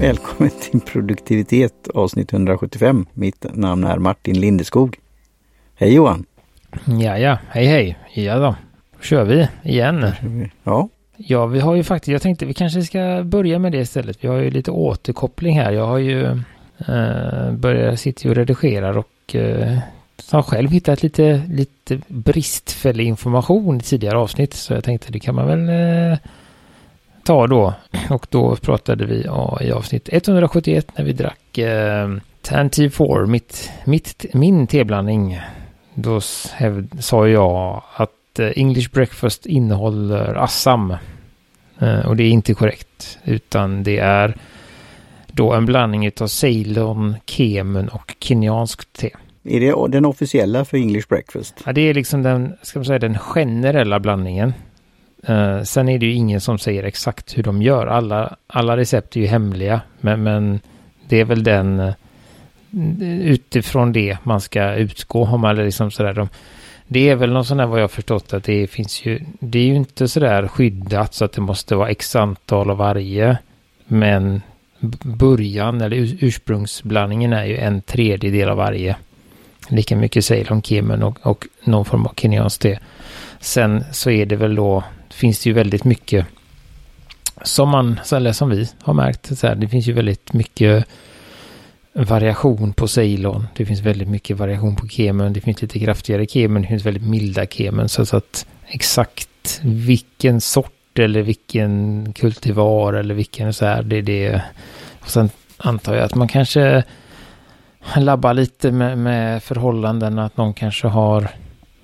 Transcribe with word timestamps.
Välkommen 0.00 0.50
till 0.60 0.80
produktivitet 0.80 1.88
avsnitt 1.94 2.32
175. 2.32 3.06
Mitt 3.12 3.46
namn 3.54 3.84
är 3.84 3.98
Martin 3.98 4.40
Lindeskog. 4.40 4.98
Hej 5.74 5.94
Johan! 5.94 6.24
Ja, 6.84 7.18
ja, 7.18 7.38
hej 7.48 7.66
hej. 7.66 7.98
Ja 8.14 8.38
då, 8.38 8.54
kör 9.00 9.24
vi 9.24 9.48
igen. 9.62 10.06
Ja. 10.64 10.88
Ja, 11.16 11.46
vi 11.46 11.60
har 11.60 11.74
ju 11.74 11.84
faktiskt, 11.84 12.12
jag 12.12 12.22
tänkte 12.22 12.46
vi 12.46 12.54
kanske 12.54 12.82
ska 12.82 13.22
börja 13.24 13.58
med 13.58 13.72
det 13.72 13.78
istället. 13.78 14.24
Vi 14.24 14.28
har 14.28 14.36
ju 14.36 14.50
lite 14.50 14.70
återkoppling 14.70 15.58
här. 15.58 15.72
Jag 15.72 15.86
har 15.86 15.98
ju 15.98 16.24
eh, 16.88 17.52
börjat 17.52 18.00
sitta 18.00 18.28
och 18.28 18.34
redigerar 18.34 18.98
och 18.98 19.34
eh, 19.34 19.78
har 20.30 20.42
själv 20.42 20.70
hittat 20.70 21.02
lite, 21.02 21.42
lite 21.48 22.00
bristfällig 22.08 23.06
information 23.06 23.76
i 23.76 23.80
tidigare 23.80 24.18
avsnitt. 24.18 24.54
Så 24.54 24.72
jag 24.72 24.84
tänkte 24.84 25.12
det 25.12 25.20
kan 25.20 25.34
man 25.34 25.46
väl 25.46 25.68
eh, 26.12 26.18
ta 27.26 27.46
då. 27.46 27.74
Och 28.10 28.26
då 28.30 28.56
pratade 28.56 29.06
vi 29.06 29.22
ja, 29.22 29.58
i 29.60 29.72
avsnitt 29.72 30.08
171 30.12 30.92
när 30.96 31.04
vi 31.04 31.12
drack 31.12 31.58
eh, 31.58 32.16
Tanty 32.42 32.90
4, 32.90 33.26
mitt, 33.26 33.70
mitt, 33.84 34.26
min 34.32 34.66
teblandning. 34.66 35.40
Då 35.94 36.20
sa 37.00 37.28
jag 37.28 37.82
att 37.94 38.38
eh, 38.38 38.50
English 38.56 38.90
Breakfast 38.92 39.46
innehåller 39.46 40.34
Assam. 40.34 40.96
Eh, 41.78 42.06
och 42.06 42.16
det 42.16 42.22
är 42.22 42.30
inte 42.30 42.54
korrekt. 42.54 43.18
Utan 43.24 43.82
det 43.82 43.98
är 43.98 44.34
då 45.26 45.52
en 45.52 45.66
blandning 45.66 46.10
av 46.20 46.26
Ceylon, 46.26 47.16
Kemen 47.26 47.88
och 47.88 48.14
kenyanskt 48.20 48.92
te. 48.92 49.10
Är 49.44 49.60
det 49.60 49.92
den 49.92 50.04
officiella 50.04 50.64
för 50.64 50.76
English 50.76 51.08
Breakfast? 51.08 51.54
Ja, 51.66 51.72
det 51.72 51.80
är 51.80 51.94
liksom 51.94 52.22
den, 52.22 52.56
ska 52.62 52.78
man 52.78 52.84
säga, 52.84 52.98
den 52.98 53.18
generella 53.18 54.00
blandningen. 54.00 54.52
Uh, 55.28 55.62
sen 55.62 55.88
är 55.88 55.98
det 55.98 56.06
ju 56.06 56.12
ingen 56.12 56.40
som 56.40 56.58
säger 56.58 56.82
exakt 56.82 57.38
hur 57.38 57.42
de 57.42 57.62
gör. 57.62 57.86
Alla, 57.86 58.36
alla 58.46 58.76
recept 58.76 59.16
är 59.16 59.20
ju 59.20 59.26
hemliga. 59.26 59.80
Men, 60.00 60.22
men 60.22 60.60
det 61.08 61.20
är 61.20 61.24
väl 61.24 61.44
den 61.44 61.80
uh, 61.80 61.92
utifrån 63.22 63.92
det 63.92 64.18
man 64.22 64.40
ska 64.40 64.74
utgå. 64.74 65.24
Om 65.24 65.40
man 65.40 65.56
liksom 65.56 65.90
sådär, 65.90 66.12
de, 66.14 66.28
det 66.86 67.08
är 67.10 67.14
väl 67.14 67.32
någon 67.32 67.44
sån 67.44 67.58
här 67.58 67.66
vad 67.66 67.80
jag 67.80 67.90
förstått 67.90 68.32
att 68.32 68.44
det 68.44 68.66
finns 68.66 69.04
ju. 69.04 69.20
Det 69.40 69.58
är 69.58 69.64
ju 69.64 69.74
inte 69.74 70.08
sådär 70.08 70.48
skyddat 70.48 71.14
så 71.14 71.24
att 71.24 71.32
det 71.32 71.40
måste 71.40 71.76
vara 71.76 71.88
x 71.88 72.16
antal 72.16 72.70
av 72.70 72.76
varje. 72.76 73.38
Men 73.86 74.42
början 75.02 75.80
eller 75.80 76.24
ursprungsblandningen 76.24 77.32
är 77.32 77.44
ju 77.44 77.56
en 77.56 77.82
tredjedel 77.82 78.48
av 78.48 78.56
varje. 78.56 78.96
Lika 79.68 79.96
mycket 79.96 80.24
Ceylon, 80.24 80.62
Kemen 80.62 81.02
och, 81.02 81.18
och 81.22 81.46
någon 81.64 81.84
form 81.84 82.06
av 82.06 82.14
kenyanskt 82.16 82.62
te. 82.62 82.78
Sen 83.40 83.84
så 83.92 84.10
är 84.10 84.26
det 84.26 84.36
väl 84.36 84.54
då, 84.54 84.84
finns 85.16 85.40
det 85.40 85.50
ju 85.50 85.54
väldigt 85.54 85.84
mycket 85.84 86.26
som 87.42 87.68
man, 87.68 88.00
eller 88.12 88.32
som 88.32 88.50
vi 88.50 88.68
har 88.82 88.94
märkt, 88.94 89.38
så 89.38 89.46
här, 89.46 89.54
det 89.54 89.68
finns 89.68 89.86
ju 89.86 89.92
väldigt 89.92 90.32
mycket 90.32 90.86
variation 91.92 92.72
på 92.72 92.88
Ceylon. 92.88 93.46
Det 93.56 93.66
finns 93.66 93.80
väldigt 93.80 94.08
mycket 94.08 94.36
variation 94.36 94.76
på 94.76 94.88
kemen. 94.88 95.32
Det 95.32 95.40
finns 95.40 95.62
lite 95.62 95.78
kraftigare 95.78 96.26
kemen. 96.26 96.62
Det 96.62 96.68
finns 96.68 96.86
väldigt 96.86 97.02
milda 97.02 97.46
kemen. 97.46 97.88
Så, 97.88 98.06
så 98.06 98.16
att 98.16 98.46
exakt 98.66 99.60
vilken 99.62 100.40
sort 100.40 100.98
eller 100.98 101.22
vilken 101.22 102.12
kultivar 102.12 102.92
eller 102.92 103.14
vilken 103.14 103.54
så 103.54 103.66
här, 103.66 103.82
det 103.82 103.96
är 103.96 104.02
det. 104.02 104.42
Och 105.00 105.10
sen 105.10 105.30
antar 105.56 105.94
jag 105.94 106.04
att 106.04 106.14
man 106.14 106.28
kanske 106.28 106.84
labbar 107.96 108.34
lite 108.34 108.72
med, 108.72 108.98
med 108.98 109.42
förhållanden. 109.42 110.18
Att 110.18 110.36
någon 110.36 110.54
kanske 110.54 110.88
har 110.88 111.28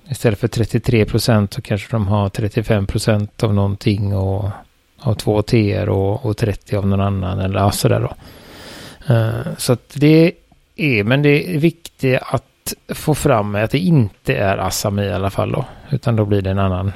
istället 0.09 0.39
för 0.39 0.47
33 0.47 1.05
procent 1.05 1.53
så 1.53 1.61
kanske 1.61 1.87
de 1.91 2.07
har 2.07 2.29
35 2.29 2.87
procent 2.87 3.43
av 3.43 3.53
någonting 3.53 4.15
och 4.15 4.49
av 4.99 5.13
två 5.13 5.41
teer 5.41 5.89
och, 5.89 6.25
och 6.25 6.37
30 6.37 6.75
av 6.75 6.87
någon 6.87 7.01
annan 7.01 7.39
eller 7.39 7.59
ja, 7.59 7.71
sådär 7.71 7.99
då. 7.99 8.13
Uh, 9.13 9.55
så 9.57 9.73
att 9.73 9.93
det 9.95 10.31
är, 10.75 11.03
men 11.03 11.21
det 11.21 11.55
är 11.55 11.59
viktigt 11.59 12.19
att 12.21 12.73
få 12.87 13.15
fram 13.15 13.55
att 13.55 13.71
det 13.71 13.79
inte 13.79 14.35
är 14.35 14.57
Assam 14.57 14.99
i 14.99 15.11
alla 15.11 15.29
fall 15.29 15.51
då, 15.51 15.65
utan 15.89 16.15
då 16.15 16.25
blir 16.25 16.41
det 16.41 16.51
en 16.51 16.59
annan. 16.59 16.91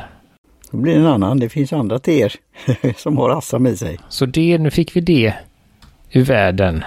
Då 0.71 0.77
blir 0.77 0.93
det 0.93 0.99
en 0.99 1.05
annan, 1.05 1.39
det 1.39 1.49
finns 1.49 1.73
andra 1.73 1.99
teer 1.99 2.33
som 2.97 3.17
har 3.17 3.29
Assam 3.29 3.67
i 3.67 3.77
sig. 3.77 3.99
Så 4.09 4.25
det, 4.25 4.57
nu 4.57 4.71
fick 4.71 4.95
vi 4.95 5.01
det 5.01 5.33
ur 6.11 6.23
världen. 6.23 6.83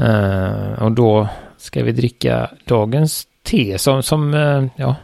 Uh, 0.00 0.82
och 0.82 0.92
då 0.92 1.28
ska 1.56 1.84
vi 1.84 1.92
dricka 1.92 2.50
dagens 2.64 3.26
te 3.42 3.78
som, 3.78 4.02
som 4.02 4.34
uh, 4.34 4.66
ja, 4.76 4.96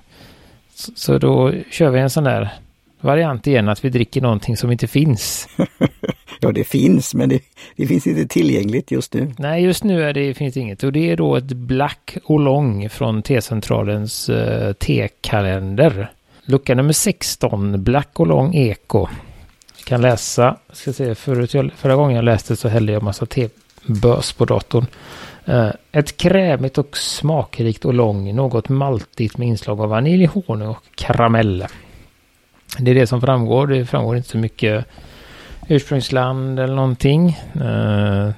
så, 0.76 1.18
då 1.18 1.52
kör 1.70 1.90
vi 1.90 2.00
en 2.00 2.10
sån 2.10 2.24
där 2.24 2.48
variant 3.00 3.46
igen 3.46 3.68
att 3.68 3.84
vi 3.84 3.88
dricker 3.88 4.20
någonting 4.20 4.56
som 4.56 4.72
inte 4.72 4.86
finns. 4.86 5.48
ja, 6.40 6.52
det 6.52 6.64
finns, 6.64 7.14
men 7.14 7.28
det, 7.28 7.40
det, 7.76 7.86
finns 7.86 8.06
inte 8.06 8.26
tillgängligt 8.26 8.90
just 8.90 9.14
nu. 9.14 9.34
Nej, 9.38 9.64
just 9.64 9.84
nu 9.84 10.02
är 10.02 10.12
det, 10.12 10.34
finns 10.34 10.54
det 10.54 10.60
inget. 10.60 10.82
Och 10.82 10.92
det 10.92 11.10
är 11.10 11.16
då 11.16 11.36
ett 11.36 11.44
Black 11.44 12.16
Oolong 12.24 12.88
från 12.88 13.22
T-centralens 13.22 14.28
uh, 14.28 14.72
T-kalender. 14.72 16.10
Lucka 16.44 16.74
nummer 16.74 16.92
16, 16.92 17.84
Black 17.84 18.20
Oolong 18.20 18.54
Eko. 18.54 19.08
Jag 19.76 19.84
kan 19.84 20.02
läsa, 20.02 20.56
ska 20.72 20.92
se, 20.92 21.14
förut, 21.14 21.72
förra 21.76 21.96
gången 21.96 22.16
jag 22.16 22.24
läste 22.24 22.56
så 22.56 22.68
hällde 22.68 22.92
jag 22.92 23.02
massa 23.02 23.26
te-bös 23.26 24.32
på 24.32 24.44
datorn. 24.44 24.86
Uh, 25.48 25.70
ett 25.92 26.16
krämigt 26.16 26.78
och 26.78 26.96
smakrikt 26.96 27.84
och 27.84 27.94
lång, 27.94 28.34
något 28.34 28.68
maltigt 28.68 29.38
med 29.38 29.48
inslag 29.48 29.80
av 29.80 29.88
vanilj, 29.88 30.26
honung 30.26 30.68
och 30.68 30.84
karamell. 30.94 31.64
Det 32.78 32.90
är 32.90 32.94
det 32.94 33.06
som 33.06 33.20
framgår. 33.20 33.66
Det 33.66 33.86
framgår 33.86 34.16
inte 34.16 34.28
så 34.28 34.38
mycket 34.38 34.86
ursprungsland 35.68 36.60
eller 36.60 36.74
någonting. 36.74 37.38
Uh, 37.56 38.30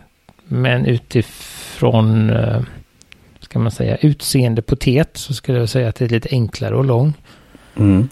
men 0.44 0.86
utifrån, 0.86 2.30
uh, 2.30 2.62
ska 3.40 3.58
man 3.58 3.70
säga, 3.70 3.96
utseende 3.96 4.62
på 4.62 4.76
teet 4.76 5.16
så 5.16 5.34
skulle 5.34 5.58
jag 5.58 5.68
säga 5.68 5.88
att 5.88 5.96
det 5.96 6.04
är 6.04 6.08
lite 6.08 6.28
enklare 6.30 6.76
och 6.76 6.84
lång. 6.84 7.14
Mm. 7.76 8.08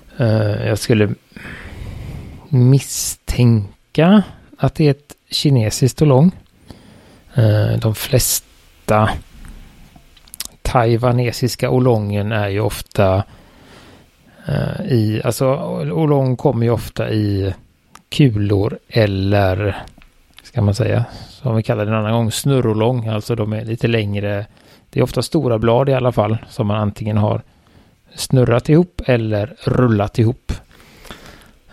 jag 0.66 0.78
skulle 0.78 1.14
misstänka 2.48 4.22
att 4.58 4.74
det 4.74 4.86
är 4.86 4.90
ett 4.90 5.14
kinesiskt 5.30 6.00
och 6.00 6.06
lång. 6.06 6.30
de 7.80 7.94
flesta 7.94 8.45
vita 8.86 9.10
taiwanesiska 10.62 11.70
olongen 11.70 12.32
är 12.32 12.48
ju 12.48 12.60
ofta 12.60 13.24
eh, 14.46 14.86
i, 14.86 15.20
alltså 15.24 15.46
olong 15.92 16.36
kommer 16.36 16.66
ju 16.66 16.72
ofta 16.72 17.10
i 17.10 17.54
kulor 18.08 18.78
eller 18.88 19.76
ska 20.42 20.62
man 20.62 20.74
säga, 20.74 21.04
som 21.28 21.56
vi 21.56 21.62
kallar 21.62 21.84
det 21.84 21.90
en 21.90 21.96
annan 21.96 22.12
gång, 22.12 22.32
snurrolong, 22.32 23.06
alltså 23.06 23.34
de 23.34 23.52
är 23.52 23.64
lite 23.64 23.88
längre. 23.88 24.46
Det 24.90 25.00
är 25.00 25.04
ofta 25.04 25.22
stora 25.22 25.58
blad 25.58 25.88
i 25.88 25.94
alla 25.94 26.12
fall 26.12 26.38
som 26.48 26.66
man 26.66 26.76
antingen 26.76 27.16
har 27.16 27.42
snurrat 28.14 28.68
ihop 28.68 29.02
eller 29.06 29.54
rullat 29.64 30.18
ihop. 30.18 30.52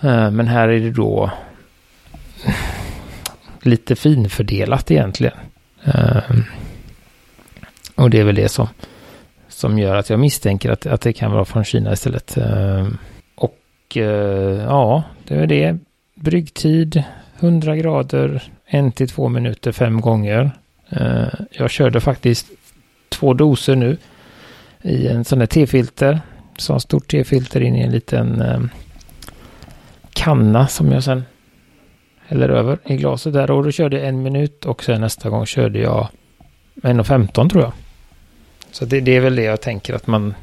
Eh, 0.01 0.31
men 0.31 0.47
här 0.47 0.69
är 0.69 0.79
det 0.79 0.91
då 0.91 1.31
lite 3.61 3.95
finfördelat 3.95 4.91
egentligen. 4.91 5.37
Eh, 5.83 6.23
och 7.95 8.09
det 8.09 8.19
är 8.19 8.23
väl 8.23 8.35
det 8.35 8.49
som, 8.49 8.67
som 9.47 9.79
gör 9.79 9.95
att 9.95 10.09
jag 10.09 10.19
misstänker 10.19 10.71
att, 10.71 10.85
att 10.85 11.01
det 11.01 11.13
kan 11.13 11.31
vara 11.31 11.45
från 11.45 11.63
Kina 11.63 11.93
istället. 11.93 12.37
Ehm, 12.37 12.97
och 13.35 13.97
eh, 13.97 14.63
ja, 14.63 15.03
det 15.27 15.35
är 15.35 15.47
det. 15.47 15.77
Bryggtid 16.15 17.03
100 17.39 17.75
grader, 17.75 18.43
1 18.67 18.95
till 18.95 19.09
2 19.09 19.29
minuter 19.29 19.71
fem 19.71 20.01
gånger. 20.01 20.51
Eh, 20.89 21.27
jag 21.51 21.69
körde 21.69 22.01
faktiskt 22.01 22.47
två 23.09 23.33
doser 23.33 23.75
nu 23.75 23.97
i 24.81 25.07
en 25.07 25.25
sån 25.25 25.39
här 25.39 25.47
tefilter. 25.47 26.21
Så 26.57 26.73
en 26.73 26.79
stort 26.79 27.11
tefilter 27.11 27.61
in 27.61 27.75
i 27.75 27.81
en 27.81 27.91
liten 27.91 28.41
ehm, 28.41 28.69
kanna 30.13 30.67
som 30.67 30.91
jag 30.91 31.03
sen 31.03 31.23
häller 32.27 32.49
över 32.49 32.77
i 32.85 32.95
glaset 32.95 33.33
där. 33.33 33.51
Och 33.51 33.63
då 33.63 33.71
körde 33.71 33.97
jag 33.97 34.07
en 34.07 34.23
minut 34.23 34.65
och 34.65 34.83
sen 34.83 35.01
nästa 35.01 35.29
gång 35.29 35.45
körde 35.45 35.79
jag 35.79 36.07
1.15 36.81 37.49
tror 37.49 37.63
jag. 37.63 37.73
Så 38.73 38.85
det, 38.85 38.99
det, 38.99 39.15
är 39.15 39.19
väl 39.19 39.35
det 39.35 39.43
jag 39.43 39.61
tänker 39.61 39.93
att 39.93 40.07
man, 40.07 40.33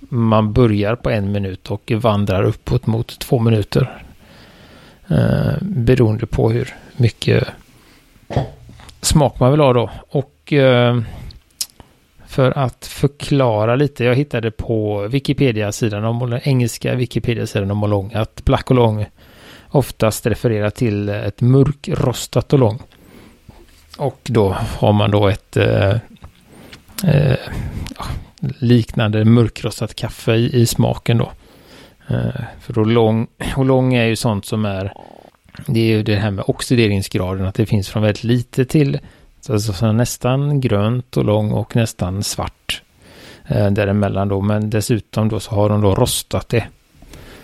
man 0.00 0.52
börjar 0.52 0.96
på 0.96 1.10
en 1.10 1.32
minut 1.32 1.70
och 1.70 1.92
vandrar 1.96 2.42
uppåt 2.42 2.86
mot 2.86 3.18
två 3.18 3.38
minuter. 3.38 4.02
Eh, 5.08 5.52
beroende 5.60 6.26
på 6.26 6.50
hur 6.50 6.74
mycket 6.96 7.48
smak 9.00 9.40
man 9.40 9.50
vill 9.50 9.60
ha 9.60 9.72
då. 9.72 9.90
Och 10.08 10.52
eh, 10.52 11.00
för 12.26 12.58
att 12.58 12.86
förklara 12.86 13.76
lite, 13.76 14.04
jag 14.04 14.14
hittade 14.14 14.50
på 14.50 15.06
Wikipedia-sidan 15.08 16.04
om 16.04 16.30
den 16.30 16.40
engelska 16.42 16.94
Wikipedia-sidan 16.94 17.70
om 17.70 17.84
Olong 17.84 18.12
att 18.14 18.44
Black 18.44 18.70
Olong 18.70 19.06
oftast 19.68 20.26
refererar 20.26 20.70
till 20.70 21.08
ett 21.08 21.40
mörkrostat 21.40 22.52
Olong. 22.52 22.82
Och 23.98 24.20
då 24.22 24.56
har 24.78 24.92
man 24.92 25.10
då 25.10 25.28
ett 25.28 25.56
eh, 25.56 25.96
eh, 27.04 27.36
liknande 28.40 29.24
mörkrostat 29.24 29.94
kaffe 29.94 30.34
i, 30.34 30.60
i 30.60 30.66
smaken 30.66 31.18
då. 31.18 31.32
Eh, 32.08 32.42
för 32.60 32.78
Oolong, 32.78 33.26
Oolong 33.56 33.94
är 33.94 34.04
ju 34.04 34.16
sånt 34.16 34.44
som 34.44 34.64
är 34.64 34.92
det 35.66 35.80
är 35.80 35.96
ju 35.96 36.02
det 36.02 36.16
här 36.16 36.30
med 36.30 36.44
oxideringsgraden, 36.48 37.46
att 37.46 37.54
det 37.54 37.66
finns 37.66 37.88
från 37.88 38.02
väldigt 38.02 38.24
lite 38.24 38.64
till 38.64 38.98
alltså, 39.48 39.72
så 39.72 39.92
nästan 39.92 40.60
grönt 40.60 41.16
och 41.16 41.24
lång 41.24 41.52
och 41.52 41.76
nästan 41.76 42.22
svart 42.22 42.82
eh, 43.46 43.70
däremellan 43.70 44.28
då. 44.28 44.40
Men 44.40 44.70
dessutom 44.70 45.28
då 45.28 45.40
så 45.40 45.54
har 45.54 45.68
de 45.68 45.80
då 45.80 45.94
rostat 45.94 46.48
det. 46.48 46.66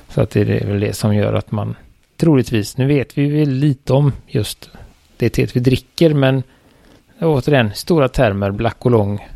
Så 0.08 0.20
att 0.20 0.30
det 0.30 0.40
är 0.40 0.66
väl 0.66 0.80
det 0.80 0.92
som 0.92 1.14
gör 1.14 1.34
att 1.34 1.50
man 1.50 1.76
troligtvis, 2.16 2.76
nu 2.76 2.86
vet 2.86 3.18
vi 3.18 3.30
väl 3.30 3.50
lite 3.50 3.92
om 3.92 4.12
just 4.26 4.70
det 5.16 5.28
teet 5.28 5.56
vi 5.56 5.60
dricker, 5.60 6.14
men 6.14 6.42
återigen, 7.20 7.70
stora 7.74 8.08
termer, 8.08 8.50
black 8.50 8.84
och 8.84 8.90
lång 8.90 9.26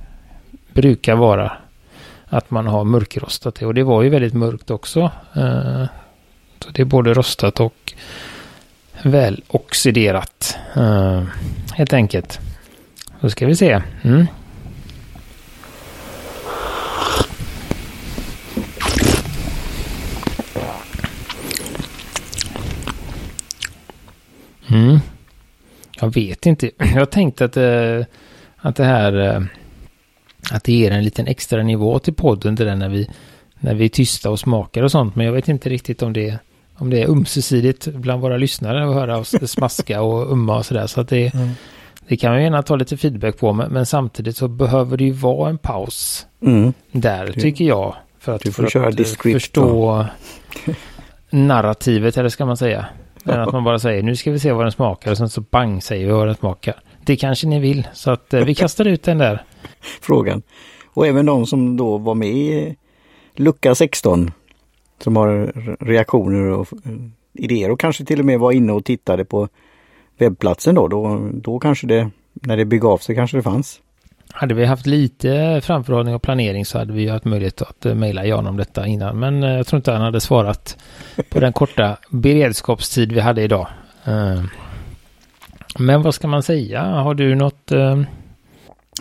brukar 0.73 1.17
vara 1.17 1.53
att 2.31 2.51
man 2.51 2.67
har 2.67 2.85
mörkrostat 2.85 3.55
det. 3.55 3.67
Och 3.67 3.75
det 3.75 3.83
var 3.83 4.03
ju 4.03 4.09
väldigt 4.09 4.35
mörkt 4.35 4.71
också. 4.71 5.01
Eh, 5.37 5.85
så 6.59 6.71
det 6.71 6.83
är 6.83 6.85
både 6.85 7.15
rostat 7.15 7.61
och 7.61 7.93
väl 9.03 9.43
oxiderat. 9.49 10.59
Eh, 10.77 11.23
helt 11.75 11.93
enkelt. 11.93 12.41
Då 13.21 13.31
ska 13.31 13.47
vi 13.47 13.57
se. 13.57 13.83
Mm. 14.03 14.27
Mm. 24.69 24.99
Jag 26.01 26.15
vet 26.15 26.47
inte. 26.47 26.71
Jag 26.95 27.11
tänkte 27.11 27.45
att, 27.45 27.57
eh, 27.57 28.07
att 28.57 28.77
det 28.77 28.85
här 28.85 29.49
att 30.51 30.65
det 30.65 30.73
ger 30.73 30.91
en 30.91 31.05
liten 31.05 31.27
extra 31.27 31.63
nivå 31.63 31.99
till 31.99 32.15
podden 32.15 32.55
det 32.55 32.65
där 32.65 32.77
när 32.77 32.89
vi 32.89 33.09
när 33.61 33.75
vi 33.75 33.85
är 33.85 33.89
tysta 33.89 34.31
och 34.31 34.39
smakar 34.39 34.83
och 34.83 34.91
sånt. 34.91 35.17
Men 35.17 35.27
jag 35.27 35.33
vet 35.33 35.49
inte 35.49 35.69
riktigt 35.69 36.03
om 36.03 36.13
det 36.13 36.39
om 36.81 36.91
det 36.91 37.03
är 37.03 37.11
ömsesidigt 37.11 37.87
bland 37.87 38.23
våra 38.23 38.37
lyssnare 38.37 38.89
att 38.89 38.95
höra 38.95 39.19
oss 39.19 39.35
smaska 39.51 40.03
och 40.03 40.33
umma 40.33 40.59
och 40.59 40.67
sådär. 40.67 40.87
Så 40.87 41.01
att 41.01 41.09
det, 41.09 41.35
mm. 41.35 41.51
det 42.09 42.17
kan 42.17 42.33
man 42.33 42.43
gärna 42.43 42.63
ta 42.63 42.77
lite 42.77 42.97
feedback 42.97 43.39
på. 43.39 43.53
Men, 43.53 43.73
men, 43.73 43.87
samtidigt 43.87 44.37
så 44.37 44.49
behöver 44.49 44.97
det 44.97 45.05
ju 45.05 45.13
vara 45.13 45.51
en 45.51 45.59
paus 45.59 46.27
mm. 46.43 46.73
där 46.93 47.27
du, 47.27 47.33
tycker 47.33 47.65
jag. 47.65 47.97
För 48.19 48.35
att, 48.35 48.43
du 48.43 48.53
får 48.53 48.63
för 48.63 48.71
köra 48.71 48.89
att 48.89 49.23
förstå 49.23 50.07
narrativet 51.31 52.17
eller 52.17 52.29
ska 52.29 52.47
man 52.47 52.57
säga. 52.57 52.87
Än 53.25 53.41
att 53.41 53.53
man 53.53 53.65
bara 53.65 53.79
säger 53.79 54.03
nu 54.03 54.17
ska 54.17 54.31
vi 54.31 54.39
se 54.39 54.53
vad 54.53 54.65
den 54.65 54.73
smakar 54.73 55.11
och 55.11 55.17
sen 55.17 55.29
så 55.29 55.41
bang 55.41 55.83
säger 55.83 56.07
vi 56.07 56.13
vad 56.13 56.27
den 56.27 56.37
smakar. 56.37 56.75
Det 57.05 57.17
kanske 57.17 57.47
ni 57.47 57.61
vill 57.61 57.89
så 57.93 58.11
att 58.11 58.35
eh, 58.35 58.45
vi 58.45 58.55
kastar 58.55 58.85
ut 58.85 59.03
den 59.03 59.19
där. 59.19 59.45
Frågan. 59.81 60.43
Och 60.87 61.07
även 61.07 61.27
de 61.27 61.47
som 61.47 61.77
då 61.77 61.99
var 61.99 62.15
med 62.15 62.29
i 62.29 62.77
lucka 63.35 63.75
16 63.75 64.33
som 65.03 65.17
har 65.17 65.53
reaktioner 65.85 66.49
och 66.49 66.69
idéer 67.33 67.71
och 67.71 67.81
kanske 67.81 68.05
till 68.05 68.19
och 68.19 68.27
med 68.27 68.39
var 68.39 68.53
inne 68.53 68.73
och 68.73 68.85
tittade 68.85 69.25
på 69.25 69.49
webbplatsen 70.19 70.75
då. 70.75 70.89
Då, 70.89 71.31
då 71.33 71.59
kanske 71.59 71.87
det, 71.87 72.11
när 72.33 72.57
det 72.57 72.65
begav 72.65 72.99
sig 72.99 73.15
kanske 73.15 73.37
det 73.37 73.43
fanns. 73.43 73.81
Hade 74.33 74.55
vi 74.55 74.65
haft 74.65 74.87
lite 74.87 75.61
framförhållning 75.65 76.15
och 76.15 76.23
planering 76.23 76.65
så 76.65 76.79
hade 76.79 76.93
vi 76.93 77.09
haft 77.09 77.25
möjlighet 77.25 77.63
att 77.63 77.87
eh, 77.87 77.95
mejla 77.95 78.27
Jan 78.27 78.47
om 78.47 78.57
detta 78.57 78.87
innan. 78.87 79.19
Men 79.19 79.43
eh, 79.43 79.51
jag 79.51 79.67
tror 79.67 79.77
inte 79.77 79.93
han 79.93 80.01
hade 80.01 80.21
svarat 80.21 80.79
på 81.31 81.41
den 81.41 81.53
korta 81.53 81.97
beredskapstid 82.11 83.13
vi 83.13 83.21
hade 83.21 83.43
idag. 83.43 83.67
Eh, 85.77 85.83
men 85.83 86.03
vad 86.03 86.15
ska 86.15 86.29
man 86.29 86.43
säga? 86.43 86.83
Har 86.83 87.15
du 87.15 87.35
något 87.35 87.73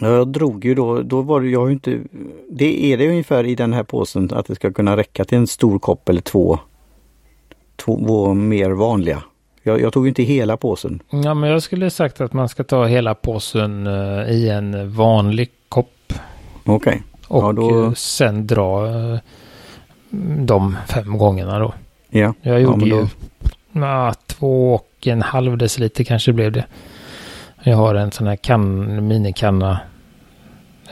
jag 0.01 0.27
drog 0.27 0.65
ju 0.65 0.75
då, 0.75 1.01
då 1.01 1.21
var 1.21 1.41
det 1.41 1.49
jag 1.49 1.67
ju 1.67 1.73
inte, 1.73 1.99
det 2.49 2.93
är 2.93 2.97
det 2.97 3.09
ungefär 3.09 3.43
i 3.43 3.55
den 3.55 3.73
här 3.73 3.83
påsen 3.83 4.29
att 4.33 4.45
det 4.45 4.55
ska 4.55 4.71
kunna 4.71 4.97
räcka 4.97 5.25
till 5.25 5.37
en 5.37 5.47
stor 5.47 5.79
kopp 5.79 6.09
eller 6.09 6.21
två, 6.21 6.59
två 7.75 8.33
mer 8.33 8.69
vanliga. 8.69 9.23
Jag, 9.63 9.81
jag 9.81 9.93
tog 9.93 10.07
inte 10.07 10.23
hela 10.23 10.57
påsen. 10.57 11.01
Ja 11.09 11.33
men 11.33 11.49
jag 11.49 11.63
skulle 11.63 11.89
sagt 11.89 12.21
att 12.21 12.33
man 12.33 12.49
ska 12.49 12.63
ta 12.63 12.85
hela 12.85 13.15
påsen 13.15 13.87
uh, 13.87 14.31
i 14.31 14.49
en 14.49 14.93
vanlig 14.95 15.49
kopp. 15.69 16.13
Okej. 16.65 16.75
Okay. 16.75 16.99
Och 17.27 17.43
ja, 17.43 17.51
då... 17.51 17.85
Eh, 17.85 17.93
sen 17.93 18.47
dra 18.47 18.87
uh, 18.87 19.19
de 20.39 20.77
fem 20.87 21.17
gångerna 21.17 21.59
då. 21.59 21.73
Ja. 22.09 22.33
Jag 22.41 22.61
gjorde 22.61 22.85
ja, 22.85 22.95
då... 22.95 23.07
ju 23.75 23.81
uh, 23.81 24.13
två 24.27 24.81
och 24.99 25.07
en 25.07 25.21
halv 25.21 25.57
deciliter 25.57 26.03
kanske 26.03 26.33
blev 26.33 26.51
det. 26.51 26.65
Jag 27.63 27.77
har 27.77 27.95
en 27.95 28.11
sån 28.11 28.27
här 28.27 28.35
kan, 28.35 29.07
minikanna 29.07 29.79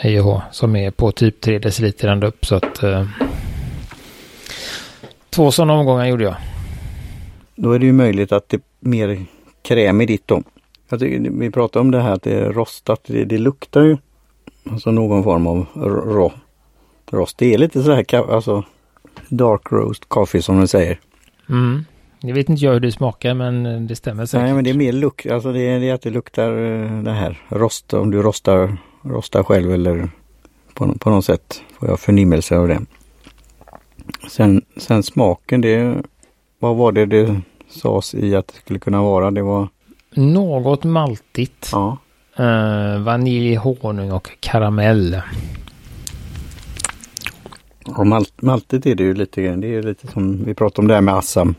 EIH 0.02 0.42
som 0.52 0.76
är 0.76 0.92
på 0.92 1.12
typ 1.12 1.42
3 1.42 1.60
deciliter 1.60 2.08
ända 2.08 2.28
upp 2.28 2.46
så 2.46 2.56
att 2.56 2.84
eh, 2.84 3.08
två 5.30 5.52
sådana 5.52 5.74
omgångar 5.74 6.06
gjorde 6.06 6.24
jag. 6.24 6.36
Då 7.56 7.72
är 7.72 7.80
det 7.80 7.86
ju 7.86 7.94
möjligt 7.94 8.32
att 8.32 8.50
det 8.50 8.58
är 8.58 8.62
mer 8.80 9.26
kräm 9.62 10.02
i 10.02 10.06
ditt 10.06 10.28
då. 10.28 10.44
Jag 10.90 11.00
tycker, 11.00 11.32
vi 11.32 11.52
pratade 11.52 11.82
om 11.82 11.92
det 11.92 12.02
här 12.02 12.12
att 12.12 12.24
det 12.24 12.34
är 12.34 12.54
rostat. 12.54 13.02
Det, 13.08 13.26
det 13.26 13.38
luktar 13.38 13.82
ju 13.82 13.98
alltså 14.72 14.92
någon 14.92 15.24
form 15.24 15.48
av 15.48 15.66
ro, 15.76 16.32
rost. 17.12 17.38
Det 17.38 17.54
är 17.54 17.58
lite 17.58 17.84
så 17.84 17.92
här 17.92 18.34
alltså 18.34 18.64
dark 19.30 19.72
roast 19.72 20.10
coffee 20.10 20.42
som 20.42 20.58
de 20.60 20.68
säger. 20.68 21.00
Mm. 21.50 21.86
Jag 22.20 22.36
vet 22.36 22.50
inte 22.50 22.66
jag 22.66 22.74
hur 22.74 22.80
det 22.80 22.92
smakar 22.92 23.34
men 23.34 23.88
det 23.88 23.96
stämmer 23.96 24.26
säkert. 24.26 24.44
Nej 24.44 24.54
men 24.54 24.64
det 24.64 24.70
är 24.70 24.74
mer 24.74 24.92
lukt, 24.92 25.32
alltså 25.32 25.52
det 25.52 25.62
är, 25.62 25.80
det 25.80 25.90
är 25.90 25.94
att 25.94 26.02
det 26.02 26.10
luktar 26.10 26.52
eh, 26.52 27.02
det 27.04 27.12
här 27.12 27.42
rost 27.50 27.94
om 27.94 28.12
du 28.12 28.22
rostar, 28.22 28.78
rostar 29.02 29.44
själv 29.44 29.74
eller 29.74 30.10
på, 30.74 30.94
på 31.00 31.10
något 31.10 31.26
sätt 31.26 31.62
får 31.80 31.90
jag 31.90 32.00
förnimmelse 32.00 32.58
av 32.58 32.68
det. 32.68 32.80
Sen, 34.30 34.62
sen 34.78 35.04
smaken 35.04 35.62
det, 35.62 35.96
vad 36.60 36.76
var 36.76 36.92
det 36.92 37.06
det 37.06 37.42
sades 37.70 38.16
i 38.16 38.36
att 38.36 38.48
det 38.48 38.54
skulle 38.54 38.80
kunna 38.80 39.02
vara? 39.02 39.32
Det 39.32 39.42
var 39.42 39.68
något 40.16 40.84
maltigt. 40.84 41.70
Ja. 41.72 41.98
Uh, 42.40 43.04
vanilj, 43.04 43.56
honung 43.56 44.12
och 44.12 44.30
karamell. 44.40 45.22
Och 47.88 48.08
malt, 48.08 48.42
maltigt 48.42 48.86
är 48.86 48.96
det 48.96 49.04
ju 49.04 49.14
lite 49.14 49.44
grann. 49.44 49.62
Det 49.62 49.68
är 49.68 49.84
lite 49.84 50.08
som 50.08 50.44
vi 50.46 50.54
pratade 50.54 50.82
om 50.82 50.88
det 50.88 50.94
här 50.94 51.02
med 51.02 51.16
Assam. 51.16 51.56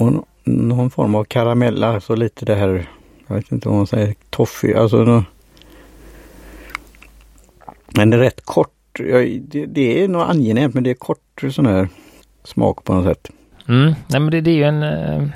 Och 0.00 0.26
någon 0.44 0.90
form 0.90 1.14
av 1.14 1.24
karamell, 1.24 1.84
alltså 1.84 2.14
lite 2.14 2.44
det 2.44 2.54
här, 2.54 2.88
jag 3.26 3.36
vet 3.36 3.52
inte 3.52 3.68
vad 3.68 3.76
man 3.76 3.86
säger, 3.86 4.14
toffee, 4.30 4.74
alltså 4.74 4.96
no, 4.96 5.24
Men 7.94 8.10
det 8.10 8.16
är 8.16 8.20
rätt 8.20 8.44
kort, 8.44 8.74
det, 9.40 9.66
det 9.66 10.02
är 10.02 10.08
nog 10.08 10.22
angenämt 10.22 10.74
men 10.74 10.84
det 10.84 10.90
är 10.90 10.94
kort 10.94 11.42
sån 11.50 11.66
här 11.66 11.88
smak 12.44 12.84
på 12.84 12.94
något 12.94 13.04
sätt. 13.04 13.30
Mm, 13.68 13.94
nej 14.06 14.20
men 14.20 14.30
det, 14.30 14.40
det 14.40 14.50
är 14.50 14.54
ju 14.54 14.64
en, 14.64 14.82
eh, 14.82 15.28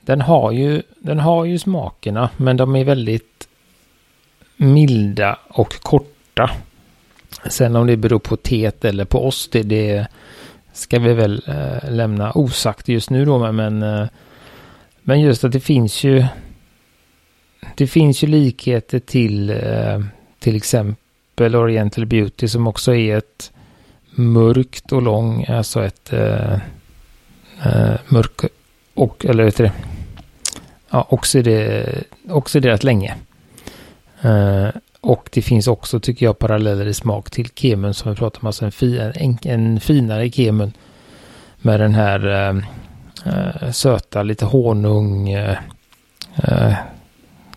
den 0.00 0.20
har 0.20 0.52
ju, 0.52 0.82
den 0.98 1.18
har 1.18 1.44
ju 1.44 1.58
smakerna 1.58 2.30
men 2.36 2.56
de 2.56 2.76
är 2.76 2.84
väldigt 2.84 3.48
milda 4.56 5.38
och 5.48 5.80
korta. 5.82 6.50
Sen 7.50 7.76
om 7.76 7.86
det 7.86 7.96
beror 7.96 8.18
på 8.18 8.36
teet 8.36 8.84
eller 8.84 9.04
på 9.04 9.26
oss, 9.26 9.48
det, 9.52 9.62
det 9.62 10.06
ska 10.76 10.98
vi 10.98 11.14
väl 11.14 11.42
eh, 11.46 11.90
lämna 11.90 12.32
osagt 12.34 12.88
just 12.88 13.10
nu 13.10 13.24
då, 13.24 13.52
men, 13.52 13.82
eh, 13.82 14.06
men 15.02 15.20
just 15.20 15.44
att 15.44 15.52
det 15.52 15.60
finns 15.60 16.04
ju 16.04 16.24
det 17.76 17.86
finns 17.86 18.24
ju 18.24 18.26
likheter 18.26 18.98
till 18.98 19.50
eh, 19.50 20.00
till 20.38 20.56
exempel 20.56 21.56
Oriental 21.56 22.06
Beauty 22.06 22.48
som 22.48 22.66
också 22.66 22.94
är 22.94 23.16
ett 23.16 23.52
mörkt 24.10 24.92
och 24.92 25.02
lång, 25.02 25.46
alltså 25.48 25.84
ett 25.84 26.12
eh, 26.12 26.52
eh 27.64 27.94
mörk 28.08 28.40
och, 28.94 29.24
eller 29.24 29.44
vet 29.44 29.56
du 29.56 29.62
det, 29.62 29.72
ja, 30.90 31.06
oxiderat, 31.10 32.04
oxiderat 32.28 32.84
länge. 32.84 33.14
Eh, 34.20 34.68
och 35.06 35.28
det 35.32 35.42
finns 35.42 35.66
också, 35.66 36.00
tycker 36.00 36.26
jag, 36.26 36.38
paralleller 36.38 36.86
i 36.86 36.94
smak 36.94 37.30
till 37.30 37.48
kemun 37.54 37.94
som 37.94 38.10
vi 38.10 38.16
pratar 38.16 38.40
om. 38.40 38.46
Alltså 38.46 38.64
en, 38.64 38.72
fi, 38.72 38.98
en, 39.14 39.38
en 39.42 39.80
finare 39.80 40.30
kemun 40.30 40.72
med 41.58 41.80
den 41.80 41.94
här 41.94 42.48
äh, 43.24 43.70
söta, 43.72 44.22
lite 44.22 44.44
honung, 44.44 45.32
äh, 45.32 46.74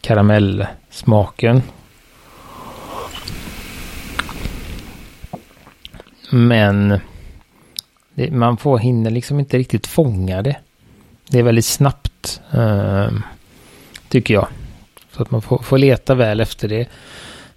karamellsmaken. 0.02 1.62
Men 6.32 7.00
det, 8.14 8.32
man 8.32 8.58
får 8.58 8.78
hinner 8.78 9.12
liksom 9.12 9.40
inte 9.40 9.58
riktigt 9.58 9.88
fånga 9.88 10.42
det. 10.42 10.58
Det 11.30 11.40
är 11.40 11.44
väldigt 11.44 11.66
snabbt, 11.66 12.42
äh, 12.52 13.08
tycker 14.10 14.34
jag. 14.34 14.48
Så 15.12 15.22
att 15.22 15.32
man 15.32 15.42
får, 15.42 15.58
får 15.58 15.78
leta 15.78 16.16
väl 16.16 16.40
efter 16.40 16.68
det. 16.68 16.88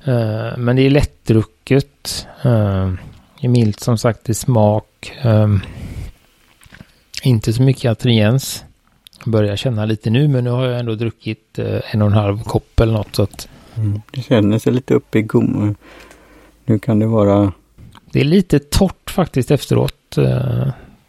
Uh, 0.08 0.58
men 0.58 0.76
det 0.76 0.82
är 0.82 0.90
lättdrucket. 0.90 2.26
Uh, 2.46 2.94
är 3.40 3.48
milt 3.48 3.80
som 3.80 3.98
sagt 3.98 4.28
i 4.28 4.34
smak. 4.34 5.12
Uh, 5.24 5.56
inte 7.22 7.52
så 7.52 7.62
mycket 7.62 7.90
atriens. 7.90 8.64
Börjar 9.24 9.56
känna 9.56 9.84
lite 9.84 10.10
nu 10.10 10.28
men 10.28 10.44
nu 10.44 10.50
har 10.50 10.64
jag 10.64 10.80
ändå 10.80 10.94
druckit 10.94 11.58
en 11.92 12.02
och 12.02 12.08
en 12.08 12.12
halv 12.12 12.42
kopp 12.42 12.80
eller 12.80 12.92
något. 12.92 13.16
Så 13.16 13.22
att, 13.22 13.48
mm. 13.76 14.00
Det 14.10 14.22
känner 14.22 14.58
sig 14.58 14.72
lite 14.72 14.94
uppe 14.94 15.18
i 15.18 15.22
gum. 15.22 15.74
Nu 16.64 16.78
kan 16.78 16.98
det 16.98 17.06
vara... 17.06 17.52
Det 18.12 18.20
är 18.20 18.24
lite 18.24 18.58
torrt 18.58 19.10
faktiskt 19.10 19.50
efteråt. 19.50 20.16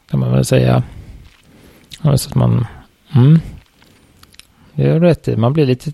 kan 0.09 0.19
man 0.19 0.31
väl 0.31 0.45
säga. 0.45 0.83
Så 2.01 2.09
att 2.09 2.35
man, 2.35 2.65
Mm. 3.15 3.39
Det 4.73 4.83
är 4.83 5.00
rätt 5.00 5.27
i. 5.27 5.35
Man 5.35 5.53
blir 5.53 5.65
lite, 5.65 5.91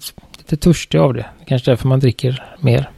lite 0.50 0.64
törstig 0.64 0.98
av 0.98 1.14
det. 1.14 1.26
Kanske 1.46 1.72
därför 1.72 1.88
man 1.88 2.00
dricker 2.00 2.44
mer. 2.60 2.90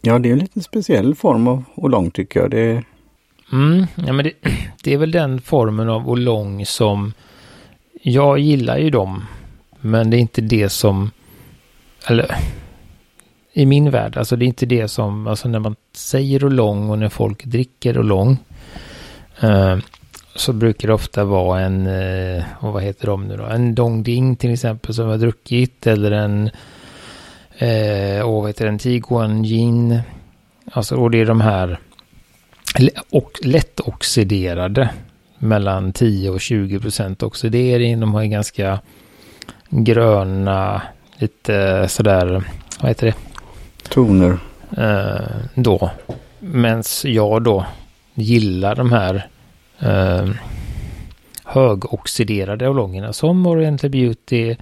Ja, 0.00 0.18
det 0.18 0.28
är 0.28 0.32
en 0.32 0.38
lite 0.38 0.60
speciell 0.60 1.14
form 1.14 1.48
av 1.48 1.64
oolong 1.74 2.10
tycker 2.10 2.40
jag. 2.40 2.50
Det... 2.50 2.84
Mm, 3.52 3.86
ja, 3.94 4.12
men 4.12 4.24
det, 4.24 4.32
det 4.82 4.94
är 4.94 4.98
väl 4.98 5.10
den 5.10 5.40
formen 5.40 5.88
av 5.88 6.08
oolong 6.08 6.66
som 6.66 7.12
jag 8.02 8.38
gillar 8.38 8.78
ju 8.78 8.90
dem. 8.90 9.26
Men 9.80 10.10
det 10.10 10.16
är 10.16 10.18
inte 10.18 10.40
det 10.40 10.68
som, 10.68 11.10
eller 12.06 12.36
i 13.52 13.66
min 13.66 13.90
värld, 13.90 14.16
alltså 14.16 14.36
det 14.36 14.44
är 14.44 14.46
inte 14.46 14.66
det 14.66 14.88
som, 14.88 15.26
alltså 15.26 15.48
när 15.48 15.58
man 15.58 15.76
säger 15.92 16.44
oolong 16.44 16.90
och 16.90 16.98
när 16.98 17.08
folk 17.08 17.44
dricker 17.44 17.98
oolong. 17.98 18.38
Eh, 19.40 19.78
så 20.34 20.52
brukar 20.52 20.88
det 20.88 20.94
ofta 20.94 21.24
vara 21.24 21.60
en, 21.60 21.86
eh, 21.86 22.44
vad 22.60 22.82
heter 22.82 23.06
de 23.06 23.28
nu 23.28 23.36
då, 23.36 23.44
en 23.44 23.74
Dong 23.74 24.02
Ding 24.02 24.36
till 24.36 24.52
exempel 24.52 24.94
som 24.94 25.08
har 25.08 25.18
druckit 25.18 25.86
eller 25.86 26.10
en, 26.10 26.50
eh, 27.58 28.22
och 28.22 28.34
vad 28.34 28.48
heter 28.48 28.66
den, 28.66 28.78
Tiguan 28.78 29.42
Gin. 29.42 30.00
Alltså, 30.72 30.96
och 30.96 31.10
det 31.10 31.20
är 31.20 31.26
de 31.26 31.40
här 31.40 31.78
och 33.10 33.30
lättoxiderade 33.42 34.90
mellan 35.38 35.92
10 35.92 36.30
och 36.30 36.40
20 36.40 36.80
procent 36.80 37.22
oxidering. 37.22 38.00
De 38.00 38.14
har 38.14 38.22
ju 38.22 38.28
ganska 38.28 38.80
gröna, 39.68 40.82
lite 41.18 41.88
sådär, 41.88 42.44
vad 42.80 42.88
heter 42.88 43.06
det? 43.06 43.14
Toner. 43.88 44.38
Eh, 44.76 45.36
då. 45.54 45.90
Medan 46.38 46.82
jag 47.04 47.42
då 47.42 47.66
gillar 48.14 48.74
de 48.74 48.92
här 48.92 49.28
eh, 49.82 50.28
högoxiderade 51.44 52.68
olongerna 52.68 53.12
som 53.12 53.46
Oriental 53.46 53.90
Beauty, 53.90 54.56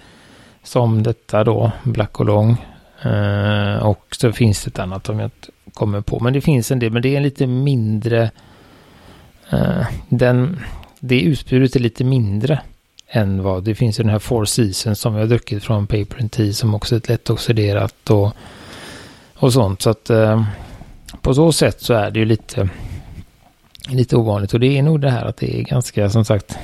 som 0.62 1.02
detta 1.02 1.44
då, 1.44 1.72
Black 1.82 2.20
Olong. 2.20 2.56
Eh, 3.02 3.86
och 3.86 4.06
så 4.10 4.32
finns 4.32 4.64
det 4.64 4.68
ett 4.68 4.78
annat 4.78 5.08
om 5.08 5.18
jag 5.18 5.26
inte 5.26 5.48
kommer 5.72 6.00
på. 6.00 6.20
Men 6.20 6.32
det 6.32 6.40
finns 6.40 6.70
en 6.70 6.78
del, 6.78 6.92
men 6.92 7.02
det 7.02 7.08
är 7.08 7.16
en 7.16 7.22
lite 7.22 7.46
mindre. 7.46 8.30
Eh, 9.50 9.86
den, 10.08 10.60
det 11.00 11.20
utbudet 11.20 11.76
är 11.76 11.80
lite 11.80 12.04
mindre 12.04 12.60
än 13.10 13.42
vad 13.42 13.64
det 13.64 13.74
finns 13.74 14.00
i 14.00 14.02
den 14.02 14.12
här 14.12 14.18
Four 14.18 14.44
Seasons 14.44 15.00
som 15.00 15.14
vi 15.14 15.20
har 15.20 15.26
druckit 15.26 15.64
från 15.64 15.86
Paper 15.86 16.20
and 16.20 16.30
Tea 16.30 16.52
som 16.52 16.74
också 16.74 16.94
är 16.94 16.96
ett 16.96 17.08
lättoxiderat 17.08 18.10
och, 18.10 18.32
och 19.34 19.52
sånt. 19.52 19.82
Så 19.82 19.90
att 19.90 20.10
eh, 20.10 20.44
på 21.22 21.34
så 21.34 21.52
sätt 21.52 21.80
så 21.80 21.94
är 21.94 22.10
det 22.10 22.18
ju 22.18 22.24
lite 22.24 22.68
lite 23.88 24.16
ovanligt 24.16 24.54
och 24.54 24.60
det 24.60 24.78
är 24.78 24.82
nog 24.82 25.00
det 25.00 25.10
här 25.10 25.24
att 25.24 25.36
det 25.36 25.58
är 25.58 25.62
ganska 25.62 26.10
som 26.10 26.24
sagt 26.24 26.58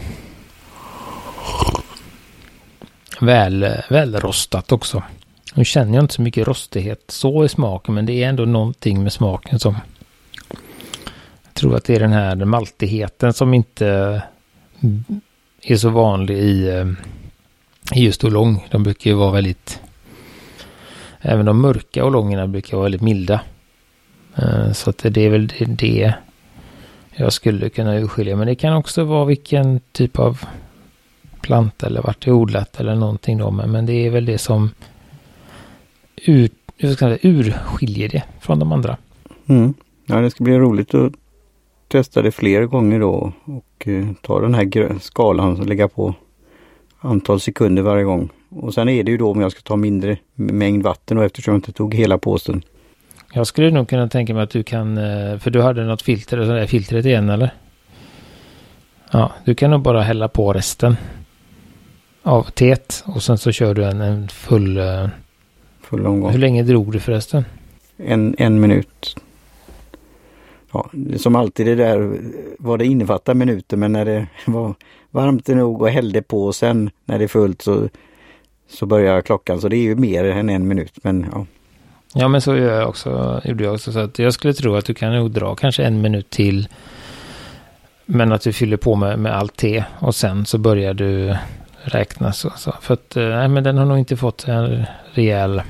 väl, 3.21 3.67
välrostat 3.91 4.73
också. 4.73 5.03
Nu 5.55 5.65
känner 5.65 5.95
jag 5.95 6.05
inte 6.05 6.15
så 6.15 6.23
mycket 6.23 6.47
rostighet 6.47 7.05
så 7.09 7.45
i 7.45 7.49
smaken 7.49 7.95
men 7.95 8.07
det 8.07 8.25
är 8.25 8.29
ändå 8.29 8.45
någonting 8.45 9.03
med 9.03 9.13
smaken 9.13 9.59
som 9.59 9.77
jag 11.43 11.55
tror 11.55 11.77
att 11.77 11.85
det 11.85 11.95
är 11.95 12.01
den 12.01 12.13
här 12.13 12.37
maltigheten 12.37 13.33
som 13.33 13.55
inte 13.55 14.23
är 15.63 15.77
så 15.77 15.89
vanlig 15.89 16.39
i, 16.39 16.69
eh, 16.69 16.87
i 17.95 18.05
just 18.05 18.25
olong. 18.25 18.67
De 18.71 18.83
brukar 18.83 19.11
ju 19.11 19.17
vara 19.17 19.31
väldigt 19.31 19.81
även 21.21 21.47
de 21.47 21.61
mörka 21.61 22.05
olongerna 22.05 22.47
brukar 22.47 22.77
vara 22.77 22.83
väldigt 22.83 23.03
milda. 23.03 23.41
Eh, 24.37 24.73
så 24.73 24.91
att 24.91 24.99
det 24.99 25.21
är 25.21 25.31
väl 25.31 25.53
det 25.69 26.15
jag 27.17 27.33
skulle 27.33 27.69
kunna 27.69 27.99
urskilja. 27.99 28.37
Men 28.37 28.47
det 28.47 28.55
kan 28.55 28.77
också 28.77 29.05
vara 29.05 29.25
vilken 29.25 29.81
typ 29.93 30.19
av 30.19 30.41
planta 31.41 31.87
eller 31.87 32.03
vart 32.03 32.25
det 32.25 32.31
är 32.31 32.33
odlat 32.33 32.81
eller 32.81 32.95
någonting 32.95 33.39
då. 33.39 33.51
Men 33.51 33.87
det 33.87 34.07
är 34.07 34.11
väl 34.11 34.25
det 34.25 34.39
som 34.39 34.71
ur, 36.17 36.51
säga, 36.97 37.19
urskiljer 37.23 38.09
det 38.09 38.23
från 38.41 38.59
de 38.59 38.73
andra. 38.73 38.97
Mm. 39.47 39.75
Ja, 40.07 40.21
det 40.21 40.31
ska 40.31 40.45
bli 40.45 40.59
roligt 40.59 40.95
att 40.95 41.13
testa 41.89 42.23
det 42.23 42.31
fler 42.31 42.67
gånger 42.67 43.01
då 43.01 43.33
och 43.45 43.89
eh, 43.89 44.07
ta 44.23 44.41
den 44.41 44.55
här 44.55 44.99
skalan 45.01 45.61
och 45.61 45.67
lägga 45.67 45.89
på 45.89 46.15
antal 46.99 47.41
sekunder 47.41 47.83
varje 47.83 48.05
gång. 48.05 48.29
Och 48.49 48.75
sen 48.75 48.89
är 48.89 49.05
det 49.05 49.11
ju 49.11 49.17
då 49.17 49.31
om 49.31 49.41
jag 49.41 49.53
ska 49.53 49.61
ta 49.61 49.77
mindre 49.77 50.19
mängd 50.35 50.83
vatten 50.83 51.19
och 51.19 51.25
eftersom 51.25 51.53
jag 51.53 51.59
inte 51.59 51.73
tog 51.73 51.95
hela 51.95 52.19
påsen 52.19 52.63
jag 53.37 53.47
skulle 53.47 53.71
nog 53.71 53.89
kunna 53.89 54.09
tänka 54.09 54.35
mig 54.35 54.43
att 54.43 54.51
du 54.51 54.63
kan, 54.63 54.99
eh, 54.99 55.39
för 55.39 55.51
du 55.51 55.63
hade 55.63 55.85
något 55.85 56.03
filter, 56.03 56.37
det 56.37 56.47
där 56.47 56.67
filtret 56.67 57.05
igen 57.05 57.31
eller? 57.31 57.51
Ja, 59.11 59.33
du 59.45 59.55
kan 59.55 59.71
nog 59.71 59.81
bara 59.81 60.03
hälla 60.03 60.29
på 60.29 60.53
resten 60.53 60.97
av 62.23 62.43
teet 62.43 63.05
och 63.07 63.23
sen 63.23 63.39
så 63.39 63.53
kör 63.53 63.75
du 63.75 63.85
en, 63.85 64.01
en 64.01 64.29
full... 64.29 64.77
Eh, 64.77 65.09
full 65.81 66.07
omgång. 66.07 66.31
Hur 66.33 66.39
länge 66.39 66.63
drog 66.63 66.93
du 66.93 67.01
förresten? 67.01 67.45
En, 67.97 68.35
en 68.39 68.61
minut. 68.61 69.17
Ja, 70.73 70.91
som 71.17 71.37
alltid 71.37 71.67
det 71.67 71.75
där 71.75 72.19
vad 72.59 72.79
det 72.79 72.87
innefattar 72.87 73.35
minuter 73.35 73.77
men 73.77 73.93
när 73.93 74.05
det 74.05 74.27
var 74.47 74.75
varmt 75.11 75.49
nog 75.49 75.83
och 75.83 75.91
hällde 75.91 76.23
på 76.23 76.45
och 76.45 76.55
sen 76.55 76.91
när 77.05 77.19
det 77.19 77.25
är 77.25 77.29
fullt 77.29 77.63
så, 77.63 77.89
så 78.69 78.87
börjar 78.87 79.21
klockan 79.21 79.61
så 79.61 79.69
det 79.69 79.77
är 79.77 79.83
ju 79.83 79.97
mer 79.97 80.25
än 80.25 80.51
en 80.51 80.69
minut 80.69 80.99
men 81.03 81.27
ja. 81.33 81.47
Ja, 82.17 82.29
men 82.29 82.41
så 82.41 82.57
gör 82.57 82.81
jag 82.81 82.89
också, 82.89 83.41
gjorde 83.45 83.65
jag 83.65 83.75
också. 83.75 83.93
Så 83.93 83.99
att 83.99 84.19
jag 84.19 84.33
skulle 84.33 84.55
tro 84.55 84.77
att 84.77 84.85
du 84.85 84.95
kan 84.95 85.13
nog 85.13 85.31
dra 85.31 85.55
kanske 85.55 85.85
en 85.85 86.01
minut 86.01 86.31
till. 86.31 86.69
Men 88.07 88.33
att 88.33 88.43
du 88.43 88.53
fyller 88.53 88.77
på 88.77 88.95
med, 88.95 89.19
med 89.19 89.37
allt 89.37 89.57
te 89.57 89.85
och 89.99 90.15
sen 90.15 90.47
så 90.47 90.59
börjar 90.59 90.95
du 90.95 91.37
räkna. 91.83 92.33
Så, 92.33 92.53
så. 92.57 92.75
För 92.81 92.95
att, 92.95 93.17
eh, 93.17 93.29
nej, 93.29 93.49
men 93.49 93.65
den 93.65 93.79
har 93.79 93.85
nog 93.85 93.99
inte 93.99 94.17
fått 94.17 94.49
en 94.49 94.85
rejäl 95.13 95.63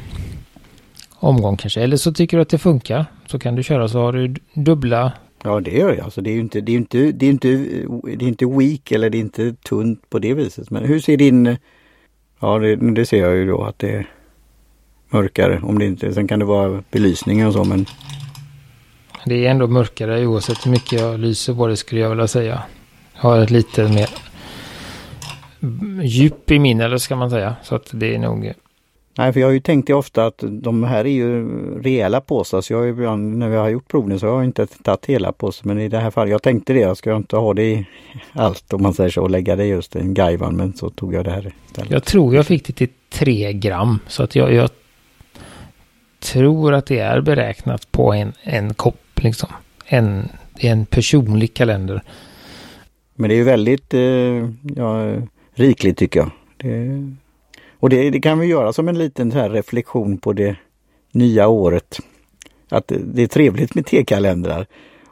omgång 1.15 1.57
kanske. 1.57 1.81
Eller 1.81 1.97
så 1.97 2.13
tycker 2.13 2.37
du 2.37 2.43
att 2.43 2.49
det 2.49 2.59
funkar. 2.59 3.07
Så 3.27 3.39
kan 3.39 3.55
du 3.55 3.63
köra 3.63 3.89
så 3.89 3.99
har 3.99 4.13
du 4.13 4.35
dubbla. 4.55 5.13
Ja 5.45 5.61
det 5.61 5.71
gör 5.71 5.93
jag. 5.93 6.05
Alltså, 6.05 6.21
det 6.21 6.31
är 6.31 6.35
ju 6.35 6.41
inte, 6.41 6.61
det 6.61 6.73
är 6.73 6.77
inte, 6.77 7.13
det 7.13 7.27
är 7.27 7.31
inte, 7.31 7.49
det 8.17 8.25
är 8.25 8.29
inte 8.29 8.47
weak 8.47 8.93
eller 8.93 9.11
det 9.11 9.19
är 9.19 9.21
inte 9.21 9.53
tunt 9.53 10.11
på 10.11 10.19
det 10.19 10.35
viset. 10.35 10.71
Men 10.71 10.85
hur 10.85 11.01
ser 11.01 11.17
din... 11.17 11.57
Ja 12.41 12.59
det, 12.59 12.77
det 12.77 13.07
ser 13.07 13.21
jag 13.21 13.37
ju 13.37 13.47
då 13.47 13.65
att 13.65 13.79
det 13.79 14.07
mörkare. 15.15 15.61
Om 15.63 15.79
det 15.79 15.87
inte, 15.87 16.15
sen 16.15 16.29
kan 16.29 16.39
det 16.39 16.45
vara 16.45 16.83
belysningen 16.91 17.47
och 17.47 17.53
så 17.53 17.65
men. 17.65 17.87
Det 19.27 19.47
är 19.47 19.51
ändå 19.51 19.67
mörkare 19.67 20.27
oavsett 20.27 20.67
hur 20.67 20.71
mycket 20.71 21.01
jag 21.01 21.21
lyser 21.21 21.55
på 21.55 21.67
det 21.67 21.77
skulle 21.77 22.01
jag 22.01 22.11
vilja 22.11 22.27
säga. 22.27 22.63
Jag 23.15 23.23
har 23.23 23.39
ett 23.39 23.51
lite 23.51 23.89
mer 23.89 24.09
djup 26.03 26.51
i 26.51 26.59
min 26.59 26.81
eller 26.81 26.97
ska 26.99 27.17
man 27.17 27.31
säga. 27.31 27.57
Så 27.63 27.75
att 27.75 27.91
det 27.93 28.15
är 28.15 28.19
nog. 28.19 28.53
Nej 29.19 29.33
för 29.33 29.41
jag 29.41 29.47
har 29.47 29.53
ju 29.53 29.61
tänkt 29.61 29.91
ofta 29.91 30.27
att 30.27 30.45
de 30.47 30.85
här 30.85 31.05
är 31.05 31.11
ju 31.11 31.49
rejäla 31.83 32.21
påsar 32.21 32.61
så 32.61 32.73
jag 32.73 32.79
har 32.79 32.87
ibland 32.87 33.39
när 33.39 33.49
vi 33.49 33.57
har 33.57 33.69
gjort 33.69 33.89
provning 33.89 34.19
så 34.19 34.27
har 34.27 34.35
jag 34.35 34.45
inte 34.45 34.67
tagit 34.67 35.07
hela 35.07 35.33
påsen 35.33 35.63
men 35.69 35.81
i 35.81 35.89
det 35.89 35.99
här 35.99 36.11
fallet, 36.11 36.31
jag 36.31 36.43
tänkte 36.43 36.73
det, 36.73 36.81
jag 36.81 36.97
ska 36.97 37.17
inte 37.17 37.37
ha 37.37 37.55
det 37.55 37.63
i 37.63 37.87
allt 38.33 38.73
om 38.73 38.83
man 38.83 38.95
säger 38.95 39.11
så 39.11 39.23
och 39.23 39.31
lägga 39.31 39.57
det 39.57 39.67
just 39.67 39.97
i 39.97 39.99
en 39.99 40.15
gaivan 40.15 40.57
men 40.57 40.73
så 40.73 40.91
tog 40.91 41.15
jag 41.15 41.25
det 41.25 41.31
här 41.31 41.53
istället. 41.67 41.91
Jag 41.91 42.05
tror 42.05 42.35
jag 42.35 42.47
fick 42.47 42.67
det 42.67 42.73
till 42.73 42.89
3 43.13 43.53
gram 43.53 43.99
så 44.09 44.23
att 44.23 44.37
jag, 44.37 44.53
jag 44.53 44.71
tror 46.25 46.75
att 46.75 46.87
det 46.87 46.99
är 46.99 47.21
beräknat 47.21 47.93
på 47.93 48.13
en, 48.13 48.33
en 48.43 48.75
kopp, 48.75 49.21
liksom. 49.23 49.49
En, 49.87 50.29
en 50.59 50.87
personlig 50.87 51.55
kalender. 51.55 52.03
Men 53.15 53.29
det 53.29 53.35
är 53.35 53.37
ju 53.37 53.45
väldigt 53.45 53.95
eh, 53.95 54.51
ja, 54.77 55.15
rikligt 55.55 55.99
tycker 55.99 56.21
jag. 56.21 56.31
Det, 56.57 57.15
och 57.79 57.91
det, 57.91 58.11
det, 58.11 58.21
kan 58.21 58.39
vi 58.39 58.47
göra 58.47 58.73
som 58.73 58.89
en 58.89 58.99
liten 58.99 59.33
här 59.33 59.51
reflektion 59.51 60.19
på 60.19 60.33
det 60.33 60.57
nya 61.13 61.49
året. 61.49 62.01
Att 62.69 62.93
det 63.05 63.23
är 63.23 63.27
trevligt 63.27 63.75
med 63.75 63.87
tekalendrar. 63.87 64.67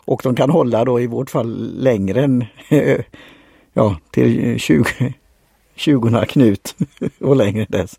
Och 0.05 0.21
de 0.25 0.35
kan 0.35 0.51
hålla 0.51 0.85
då 0.85 1.01
i 1.01 1.07
vårt 1.07 1.31
fall 1.31 1.73
längre 1.79 2.25
än 2.25 2.45
ja, 3.73 3.97
till 4.11 4.59
20, 4.61 5.15
20 5.75 6.27
Knut 6.29 6.77
och 7.21 7.37
längre 7.37 7.67
dess. 7.69 7.99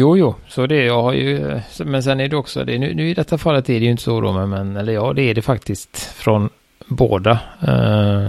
Jo, 0.00 0.16
jo, 0.16 0.34
så 0.48 0.66
det 0.66 0.84
jag 0.84 1.02
har 1.02 1.12
ju, 1.12 1.60
men 1.84 2.02
sen 2.02 2.20
är 2.20 2.28
det 2.28 2.36
också, 2.36 2.64
det, 2.64 2.78
nu, 2.78 2.94
nu 2.94 3.10
i 3.10 3.14
detta 3.14 3.38
fallet 3.38 3.70
är 3.70 3.80
det 3.80 3.84
ju 3.84 3.90
inte 3.90 4.02
så 4.02 4.20
då, 4.20 4.46
men, 4.46 4.76
eller 4.76 4.92
ja, 4.92 5.12
det 5.12 5.22
är 5.22 5.34
det 5.34 5.42
faktiskt 5.42 5.96
från 5.96 6.48
båda. 6.86 7.40
Uh, 7.68 8.28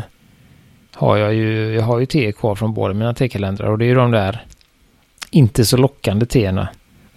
har 0.93 1.17
jag 1.17 1.33
ju, 1.33 1.73
jag 1.73 1.83
har 1.83 1.99
ju 1.99 2.05
te 2.05 2.31
kvar 2.31 2.55
från 2.55 2.73
båda 2.73 2.93
mina 2.93 3.13
tekalendrar 3.13 3.67
och 3.67 3.77
det 3.77 3.85
är 3.85 3.87
ju 3.87 3.95
de 3.95 4.11
där 4.11 4.43
inte 5.31 5.65
så 5.65 5.77
lockande 5.77 6.25
teerna. 6.25 6.69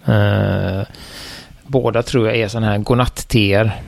Uh, 0.09 0.83
båda 1.63 2.03
tror 2.03 2.27
jag 2.27 2.37
är 2.37 2.47
sådana 2.47 2.67
här 2.67 2.77
godnatt-teer. 2.77 3.81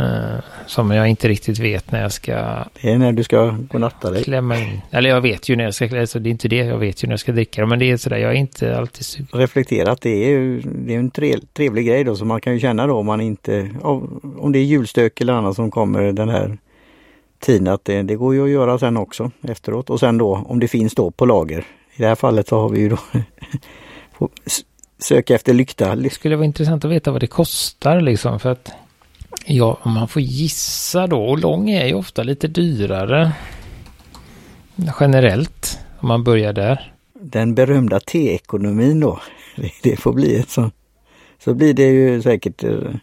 Uh, 0.00 0.40
som 0.66 0.90
jag 0.90 1.08
inte 1.08 1.28
riktigt 1.28 1.58
vet 1.58 1.92
när 1.92 2.02
jag 2.02 2.12
ska... 2.12 2.32
Det 2.82 2.92
är 2.92 2.98
när 2.98 3.12
du 3.12 3.24
ska 3.24 3.56
godnatta 3.70 4.10
dig. 4.10 4.24
Klämma 4.24 4.58
in. 4.58 4.80
Eller 4.90 5.10
jag 5.10 5.20
vet 5.20 5.48
ju 5.48 5.56
när 5.56 5.64
jag 5.64 5.74
ska... 5.74 6.00
Alltså 6.00 6.18
det 6.18 6.28
är 6.28 6.30
inte 6.30 6.48
det. 6.48 6.56
Jag 6.56 6.78
vet 6.78 7.04
ju 7.04 7.06
när 7.06 7.12
jag 7.12 7.20
ska 7.20 7.32
dricka. 7.32 7.66
Men 7.66 7.78
det 7.78 7.90
är 7.90 7.96
sådär, 7.96 8.16
jag 8.16 8.30
är 8.30 8.36
inte 8.36 8.78
alltid 8.78 9.04
sugen. 9.04 9.28
Reflekterat, 9.32 10.00
det 10.00 10.10
är 10.10 10.28
ju 10.28 10.60
det 10.60 10.94
är 10.94 10.98
en 10.98 11.10
trevlig 11.54 11.86
grej 11.86 12.04
då. 12.04 12.16
Så 12.16 12.24
man 12.24 12.40
kan 12.40 12.52
ju 12.52 12.60
känna 12.60 12.86
då 12.86 12.96
om 12.96 13.06
man 13.06 13.20
inte... 13.20 13.70
Om 13.82 14.52
det 14.52 14.58
är 14.58 14.64
julstök 14.64 15.20
eller 15.20 15.32
annat 15.32 15.56
som 15.56 15.70
kommer 15.70 16.12
den 16.12 16.28
här 16.28 16.58
tiden 17.40 17.68
att 17.68 17.84
det, 17.84 18.02
det 18.02 18.14
går 18.14 18.34
ju 18.34 18.44
att 18.44 18.50
göra 18.50 18.78
sen 18.78 18.96
också 18.96 19.30
efteråt. 19.42 19.90
Och 19.90 20.00
sen 20.00 20.18
då 20.18 20.44
om 20.46 20.60
det 20.60 20.68
finns 20.68 20.94
då 20.94 21.10
på 21.10 21.26
lager 21.26 21.64
I 21.94 22.02
det 22.02 22.06
här 22.06 22.14
fallet 22.14 22.48
så 22.48 22.60
har 22.60 22.68
vi 22.68 22.80
ju 22.80 22.88
då 22.88 22.98
söka 24.98 25.34
efter 25.34 25.54
lykta. 25.54 25.96
Det 25.96 26.10
skulle 26.10 26.36
vara 26.36 26.46
intressant 26.46 26.84
att 26.84 26.90
veta 26.90 27.10
vad 27.10 27.20
det 27.20 27.26
kostar 27.26 28.00
liksom 28.00 28.40
för 28.40 28.52
att 28.52 28.72
ja, 29.46 29.78
om 29.82 29.92
man 29.92 30.08
får 30.08 30.22
gissa 30.22 31.06
då 31.06 31.24
och 31.24 31.38
lång 31.38 31.70
är 31.70 31.86
ju 31.86 31.94
ofta 31.94 32.22
lite 32.22 32.48
dyrare 32.48 33.32
generellt 35.00 35.78
om 35.98 36.08
man 36.08 36.24
börjar 36.24 36.52
där. 36.52 36.92
Den 37.14 37.54
berömda 37.54 38.00
T-ekonomin 38.00 39.00
då. 39.00 39.20
Det 39.82 39.96
får 39.96 40.12
bli 40.12 40.36
ett 40.36 40.50
sånt. 40.50 40.74
Så 41.44 41.54
blir 41.54 41.74
det 41.74 41.86
ju 41.86 42.22
säkert 42.22 42.64
eh, 42.64 42.94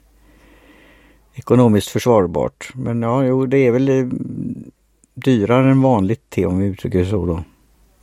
ekonomiskt 1.34 1.88
försvarbart. 1.88 2.70
Men 2.74 3.02
ja, 3.02 3.24
jo, 3.24 3.46
det 3.46 3.58
är 3.58 3.72
väl 3.72 3.90
eh, 3.90 4.06
dyrare 5.14 5.72
än 5.72 5.82
vanligt 5.82 6.30
te 6.30 6.46
om 6.46 6.60
vi 6.60 6.66
uttrycker 6.66 7.00
det 7.00 7.06
så 7.06 7.26
då. 7.26 7.44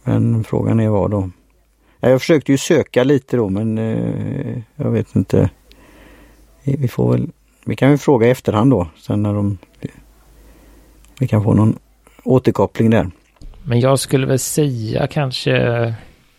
Men 0.04 0.44
frågan 0.44 0.80
är 0.80 0.88
vad 0.88 1.10
då? 1.10 1.30
Jag 2.00 2.20
försökte 2.20 2.52
ju 2.52 2.58
söka 2.58 3.04
lite 3.04 3.36
då 3.36 3.48
men 3.48 3.78
eh, 3.78 4.58
jag 4.76 4.90
vet 4.90 5.16
inte. 5.16 5.50
Vi 6.62 6.88
får 6.88 7.12
väl, 7.12 7.30
vi 7.66 7.76
kan 7.76 7.88
väl 7.88 7.98
fråga 7.98 8.26
i 8.26 8.30
efterhand 8.30 8.70
då 8.70 8.88
sen 8.98 9.22
när 9.22 9.34
de 9.34 9.58
vi 11.18 11.28
kan 11.28 11.42
få 11.42 11.54
någon 11.54 11.78
återkoppling 12.24 12.90
där. 12.90 13.10
Men 13.64 13.80
jag 13.80 13.98
skulle 13.98 14.26
väl 14.26 14.38
säga 14.38 15.06
kanske 15.06 15.94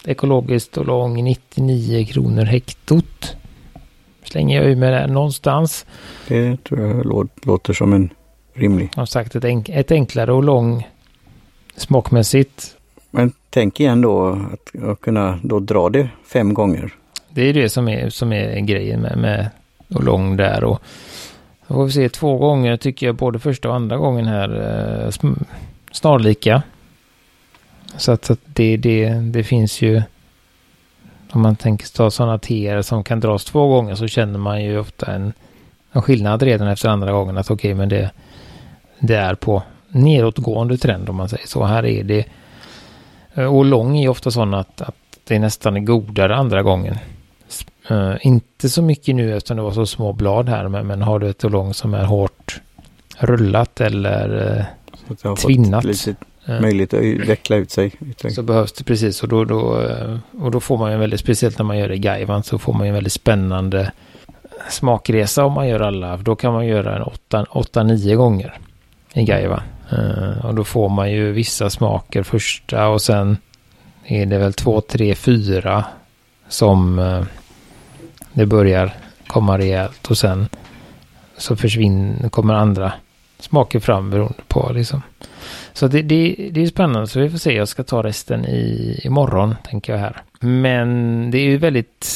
ekologiskt 0.05 0.77
och 0.77 0.86
lång 0.86 1.24
99 1.24 2.05
kronor 2.05 2.43
hektot. 2.43 3.36
Slänger 4.24 4.62
jag 4.62 4.72
ur 4.72 4.75
med 4.75 4.93
det 4.93 5.07
någonstans. 5.07 5.86
Det 6.27 6.63
tror 6.63 6.79
jag 6.79 7.29
låter 7.43 7.74
som 7.74 7.93
en 7.93 8.10
rimlig. 8.53 8.93
Som 8.93 9.07
sagt 9.07 9.36
ett, 9.36 9.46
enk 9.46 9.69
ett 9.69 9.91
enklare 9.91 10.34
och 10.34 10.43
lång 10.43 10.88
smakmässigt. 11.75 12.75
Men 13.12 13.31
tänk 13.50 13.79
igen 13.79 14.01
då 14.01 14.27
att, 14.29 14.84
att 14.84 15.01
kunna 15.01 15.39
då 15.43 15.60
dra 15.60 15.89
det 15.89 16.10
fem 16.25 16.53
gånger. 16.53 16.93
Det 17.29 17.41
är 17.41 17.53
det 17.53 17.69
som 17.69 17.88
är, 17.88 18.10
som 18.10 18.34
är 18.34 18.60
grejen 18.60 19.01
med, 19.01 19.17
med 19.17 19.50
och 19.89 20.03
lång 20.03 20.38
där 20.38 20.63
och 20.63 20.81
då 21.67 21.74
får 21.74 21.86
vi 21.86 21.91
se 21.91 22.09
två 22.09 22.38
gånger 22.38 22.77
tycker 22.77 23.05
jag 23.05 23.15
både 23.15 23.39
första 23.39 23.69
och 23.69 23.75
andra 23.75 23.97
gången 23.97 24.25
här 24.25 24.50
eh, 25.03 25.12
snarlika. 25.91 26.62
Så 27.97 28.12
att, 28.12 28.29
att 28.29 28.39
det, 28.45 28.77
det, 28.77 29.09
det 29.09 29.43
finns 29.43 29.81
ju 29.81 30.01
om 31.31 31.41
man 31.41 31.55
tänker 31.55 31.88
ta 31.88 32.12
sådana 32.12 32.38
teer 32.38 32.81
som 32.81 33.03
kan 33.03 33.19
dras 33.19 33.45
två 33.45 33.67
gånger 33.67 33.95
så 33.95 34.07
känner 34.07 34.39
man 34.39 34.63
ju 34.63 34.79
ofta 34.79 35.13
en, 35.13 35.33
en 35.91 36.01
skillnad 36.01 36.43
redan 36.43 36.67
efter 36.67 36.89
andra 36.89 37.12
gången 37.12 37.38
att 37.38 37.51
okej 37.51 37.55
okay, 37.55 37.75
men 37.75 37.89
det, 37.89 38.12
det 39.00 39.15
är 39.15 39.36
på 39.36 39.63
nedåtgående 39.88 40.77
trend 40.77 41.09
om 41.09 41.15
man 41.15 41.29
säger 41.29 41.47
så. 41.47 41.63
Här 41.63 41.86
är 41.86 42.03
det 42.03 42.25
eh, 43.33 43.55
och 43.55 43.65
lång 43.65 43.97
är 43.97 44.09
ofta 44.09 44.31
sån 44.31 44.53
att, 44.53 44.81
att 44.81 44.95
det 45.24 45.39
nästan 45.39 45.77
är 45.77 45.81
godare 45.81 46.36
andra 46.36 46.63
gången. 46.63 46.97
Uh, 47.91 48.15
inte 48.22 48.70
så 48.70 48.82
mycket 48.82 49.15
nu 49.15 49.38
eftersom 49.38 49.58
det 49.58 49.63
var 49.63 49.72
så 49.72 49.86
små 49.86 50.13
blad 50.13 50.50
här 50.50 50.67
men, 50.67 50.88
men 50.88 51.01
har 51.01 51.20
du 51.20 51.29
ett 51.29 51.44
lång 51.44 51.74
som 51.74 51.94
är 51.94 52.06
hårt 52.06 52.62
rullat 53.17 53.82
eller 53.82 54.58
uh, 55.20 55.36
tvinnat. 55.36 55.84
Lite 55.84 56.15
möjlighet 56.48 56.94
att 56.94 57.29
veckla 57.29 57.56
ut 57.56 57.72
sig. 57.72 57.91
Så 58.29 58.44
behövs 58.44 58.74
det 58.74 58.84
precis 58.84 59.24
och 59.24 59.29
då, 59.29 59.46
då, 59.46 59.82
eh, 59.82 60.17
och 60.41 60.51
då 60.51 60.60
får 60.60 60.77
man 60.77 60.91
ju 60.91 60.98
väldigt, 60.98 61.20
speciellt 61.20 61.58
när 61.58 61.65
man 61.65 61.77
gör 61.77 61.88
det 61.88 61.96
i 61.96 62.00
Gaivan 62.00 62.44
så 62.44 62.58
får 62.58 62.74
man 62.74 62.82
ju 62.82 62.88
en 62.88 62.94
väldigt 62.94 63.13
spännande 63.13 63.91
smakresa 64.70 65.46
om 65.46 65.53
man 65.53 65.67
gör 65.67 65.79
alla. 65.79 66.17
Då 66.17 66.36
kan 66.36 66.53
man 66.53 66.67
göra 66.67 66.96
en 66.96 67.03
8-9 67.03 68.15
gånger 68.15 68.60
i 69.13 69.24
Gaivan. 69.24 69.62
Och 70.44 70.56
då 70.56 70.63
får 70.63 70.89
man 70.89 71.12
ju 71.12 71.32
vissa 71.32 71.70
smaker 71.70 72.24
första 72.24 72.88
och 72.88 73.01
sen 73.01 73.38
är 74.06 74.25
det 74.25 74.38
väl 74.38 74.53
2, 74.53 74.82
3, 74.82 75.15
4 75.15 75.86
som 76.50 77.00
det 78.38 78.46
börjar 78.46 78.94
komma 79.27 79.57
rejält 79.57 80.07
och 80.07 80.18
sen 80.18 80.50
så 81.38 81.55
försvinner, 81.55 82.29
kommer 82.29 82.53
andra 82.53 82.94
smaker 83.40 83.79
fram 83.79 84.09
beroende 84.09 84.44
på 84.48 84.72
liksom. 84.74 85.01
Så 85.74 85.88
det, 85.88 86.01
det, 86.01 86.50
det 86.51 86.61
är 86.61 86.68
spännande, 86.68 87.07
så 87.07 87.20
vi 87.20 87.29
får 87.29 87.38
se. 87.38 87.53
Jag 87.53 87.68
ska 87.68 87.83
ta 87.83 88.03
resten 88.03 88.46
i 88.46 89.00
imorgon, 89.03 89.55
tänker 89.64 89.94
jag 89.94 90.00
här. 90.00 90.22
Men 90.40 91.31
det 91.31 91.38
är 91.38 91.46
ju 91.46 91.57
väldigt 91.57 92.07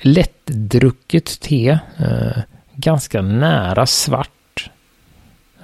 lättdrucket 0.00 1.40
te. 1.40 1.78
Eh, 1.98 2.38
ganska 2.74 3.22
nära 3.22 3.86
svart. 3.86 4.70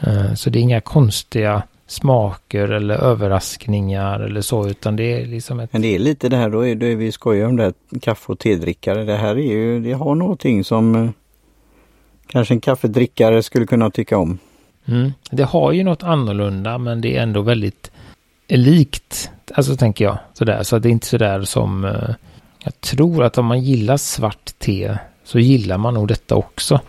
Eh, 0.00 0.35
så 0.35 0.50
det 0.50 0.59
är 0.59 0.62
inga 0.62 0.81
konstiga 0.81 1.62
smaker 1.87 2.68
eller 2.68 2.94
överraskningar 2.94 4.20
eller 4.20 4.40
så 4.40 4.68
utan 4.68 4.97
det 4.97 5.23
är 5.23 5.27
liksom 5.27 5.61
ett... 5.61 5.73
Men 5.73 5.83
det 5.83 5.94
är 5.94 5.99
lite 5.99 6.29
det 6.29 6.37
här 6.37 6.51
då, 6.51 6.66
är 6.66 6.75
det 6.75 6.94
vi 6.94 7.12
skojar 7.12 7.47
om 7.47 7.57
det 7.57 7.62
här 7.62 7.75
kaffe 8.01 8.33
och 8.33 8.38
tedrickare. 8.38 9.05
Det 9.05 9.16
här 9.16 9.38
är 9.38 9.53
ju, 9.53 9.81
det 9.81 9.92
har 9.92 10.14
någonting 10.14 10.64
som 10.64 10.94
eh, 10.94 11.11
kanske 12.27 12.55
en 12.55 12.61
kaffedrickare 12.61 13.42
skulle 13.42 13.66
kunna 13.66 13.90
tycka 13.90 14.18
om. 14.18 14.38
Mm. 14.87 15.12
Det 15.31 15.42
har 15.42 15.73
ju 15.73 15.85
något 15.85 16.03
annorlunda 16.03 16.79
men 16.79 17.01
det 17.01 17.16
är 17.16 17.23
ändå 17.23 17.42
väldigt 17.42 17.90
likt. 18.49 19.31
Alltså 19.55 19.77
tänker 19.77 20.05
jag 20.05 20.18
sådär. 20.33 20.62
Så 20.62 20.79
det 20.79 20.88
är 20.88 20.90
inte 20.90 21.07
sådär 21.07 21.42
som... 21.42 21.85
Uh, 21.85 22.11
jag 22.64 22.81
tror 22.81 23.25
att 23.25 23.38
om 23.38 23.47
man 23.47 23.61
gillar 23.61 23.97
svart 23.97 24.59
te 24.59 24.99
så 25.25 25.38
gillar 25.38 25.79
man 25.79 25.94
nog 25.94 26.09
detta 26.09 26.35
också. 26.35 26.81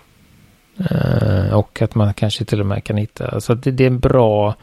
Uh, 0.91 1.53
och 1.53 1.81
att 1.81 1.95
man 1.95 2.13
kanske 2.13 2.45
till 2.45 2.59
och 2.59 2.65
med 2.65 2.83
kan 2.83 2.97
hitta... 2.97 3.29
Så 3.29 3.35
alltså 3.35 3.55
det, 3.55 3.71
det 3.71 3.83
är 3.83 3.87
en 3.87 3.99
bra... 3.99 4.55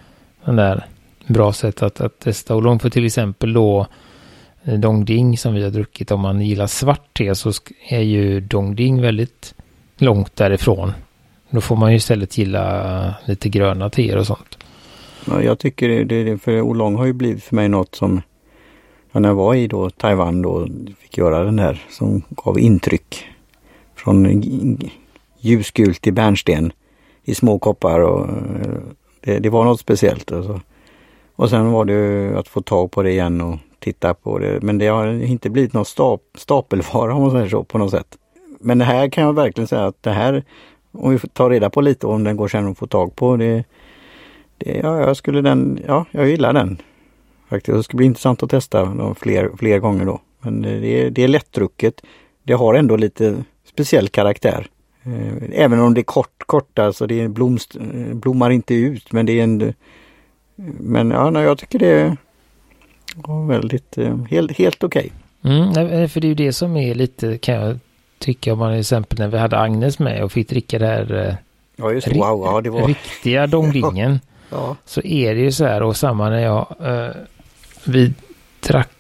Den 0.45 0.57
där, 0.57 0.87
bra 1.27 1.53
sätt 1.53 1.83
att, 1.83 2.01
att 2.01 2.19
testa 2.19 2.57
Oolong. 2.57 2.79
För 2.79 2.91
till 2.91 3.07
exempel 3.07 3.53
då 3.53 3.87
eh, 4.65 4.79
Dongding 4.79 5.39
som 5.39 5.55
vi 5.55 5.63
har 5.63 5.71
druckit. 5.71 6.11
Om 6.11 6.21
man 6.21 6.41
gillar 6.41 6.67
svart 6.67 7.19
te 7.19 7.35
så 7.35 7.53
är 7.89 8.01
ju 8.01 8.41
Dongding 8.41 9.03
väldigt 9.03 9.55
långt 9.97 10.37
därifrån. 10.37 10.93
Då 11.51 11.61
får 11.61 11.77
man 11.77 11.91
ju 11.91 11.97
istället 11.97 12.39
gilla 12.39 13.15
lite 13.25 13.49
gröna 13.49 13.91
teer 13.91 14.17
och 14.17 14.27
sånt. 14.27 14.59
Ja, 15.27 15.43
jag 15.43 15.59
tycker 15.59 15.89
det, 15.89 16.25
det 16.25 16.39
för 16.39 16.61
Olong 16.61 16.97
har 16.97 17.07
ju 17.07 17.13
blivit 17.13 17.45
för 17.45 17.57
mig 17.57 17.69
något 17.69 17.95
som 17.95 18.23
ja, 19.13 19.21
när 19.21 19.29
jag 19.29 19.37
var 19.37 19.55
i 19.55 19.67
då 19.67 19.91
Taiwan 19.91 20.43
då 20.43 20.69
fick 20.99 21.19
göra 21.19 21.45
den 21.45 21.59
här 21.59 21.83
som 21.91 22.23
gav 22.29 22.59
intryck. 22.59 23.25
Från 23.95 24.43
ljusgult 25.41 26.01
till 26.01 26.13
bärnsten 26.13 26.73
i 27.25 27.35
små 27.35 27.59
koppar 27.59 28.01
och 28.01 28.29
eh, 28.29 28.81
det, 29.25 29.39
det 29.39 29.51
var 29.51 29.65
något 29.65 29.81
speciellt. 29.81 30.33
Alltså. 30.33 30.61
Och 31.37 31.51
sen 31.51 31.73
var 31.73 31.85
det 31.85 32.33
att 32.39 32.49
få 32.49 32.61
tag 32.61 32.91
på 32.91 33.03
det 33.03 33.11
igen 33.11 33.41
och 33.41 33.59
titta 33.79 34.15
på 34.15 34.39
det. 34.39 34.63
Men 34.63 34.79
det 34.79 34.87
har 34.87 35.07
inte 35.07 35.51
blivit 35.51 35.73
någon 35.73 35.85
stap, 35.85 36.23
stapelvara 36.35 37.15
om 37.15 37.23
man 37.23 37.31
säger 37.31 37.49
så 37.49 37.65
på 37.65 37.79
något 37.79 37.91
sätt. 37.91 38.19
Men 38.61 38.79
det 38.79 38.85
här 38.85 39.09
kan 39.09 39.25
jag 39.25 39.33
verkligen 39.33 39.69
säga 39.69 39.87
att 39.87 40.03
det 40.03 40.11
här 40.11 40.45
om 40.93 41.11
vi 41.11 41.19
tar 41.19 41.51
reda 41.51 41.71
på 41.71 41.81
lite 41.81 42.07
om 42.07 42.25
den 42.25 42.37
går 42.37 42.49
sen 42.49 42.69
att 42.69 42.79
få 42.79 42.87
tag 42.87 43.17
på. 43.17 43.37
Det, 43.37 43.65
det, 44.59 44.81
ja, 44.83 45.01
jag 45.01 45.17
skulle 45.17 45.41
den, 45.41 45.81
ja, 45.87 46.05
jag 46.11 46.29
gillar 46.29 46.53
den. 46.53 46.79
Faktiskt. 47.49 47.77
Det 47.77 47.83
ska 47.83 47.97
bli 47.97 48.07
intressant 48.07 48.43
att 48.43 48.51
testa 48.51 49.15
fler, 49.19 49.51
fler 49.59 49.79
gånger 49.79 50.05
då. 50.05 50.21
Men 50.41 50.63
det 50.63 51.11
det 51.11 51.23
är 51.23 51.29
lättdrucket. 51.29 52.03
Det 52.43 52.53
har 52.53 52.75
ändå 52.75 52.97
lite 52.97 53.45
speciell 53.65 54.09
karaktär. 54.09 54.67
Eh, 55.05 55.63
även 55.63 55.81
om 55.81 55.95
det 55.95 56.01
är 56.01 56.05
kort, 56.05 56.43
kort 56.47 56.79
alltså 56.79 57.07
det 57.07 57.29
blomst, 57.29 57.77
blommar 58.13 58.51
inte 58.51 58.75
ut 58.75 59.13
men 59.13 59.27
det 59.27 59.33
är 59.33 59.45
en... 59.45 59.75
Men 60.81 61.11
ja, 61.11 61.43
jag 61.43 61.59
tycker 61.59 61.79
det 61.79 62.01
är 62.01 62.17
väldigt, 63.49 63.99
eh, 63.99 64.25
helt, 64.31 64.59
helt 64.59 64.85
okej. 64.85 65.13
Okay. 65.43 65.53
Mm, 65.55 66.09
för 66.09 66.21
det 66.21 66.27
är 66.27 66.29
ju 66.29 66.35
det 66.35 66.53
som 66.53 66.77
är 66.77 66.95
lite, 66.95 67.39
kan 67.39 67.55
jag 67.55 67.79
tycka 68.19 68.53
om 68.53 68.59
man 68.59 68.73
till 68.73 68.81
exempel 68.81 69.19
när 69.19 69.29
vi 69.29 69.39
hade 69.39 69.59
Agnes 69.59 69.99
med 69.99 70.25
och 70.25 70.33
fick 70.33 70.49
dricka 70.49 70.79
det 70.79 70.87
här 70.87 71.29
eh, 71.29 71.35
ja, 71.77 71.93
just, 71.93 72.09
wow, 72.09 72.43
ja, 72.45 72.61
det 72.61 72.71
var... 72.71 72.87
riktiga 72.87 73.47
Dongdingen. 73.47 74.21
ja. 74.51 74.77
Så 74.85 75.03
är 75.03 75.35
det 75.35 75.41
ju 75.41 75.53
så 75.53 75.65
här 75.65 75.83
och 75.83 75.97
samma 75.97 76.31
när 76.31 76.41
jag 76.41 76.67
eh, 76.81 77.11
vi 77.85 78.13
drack, 78.61 78.91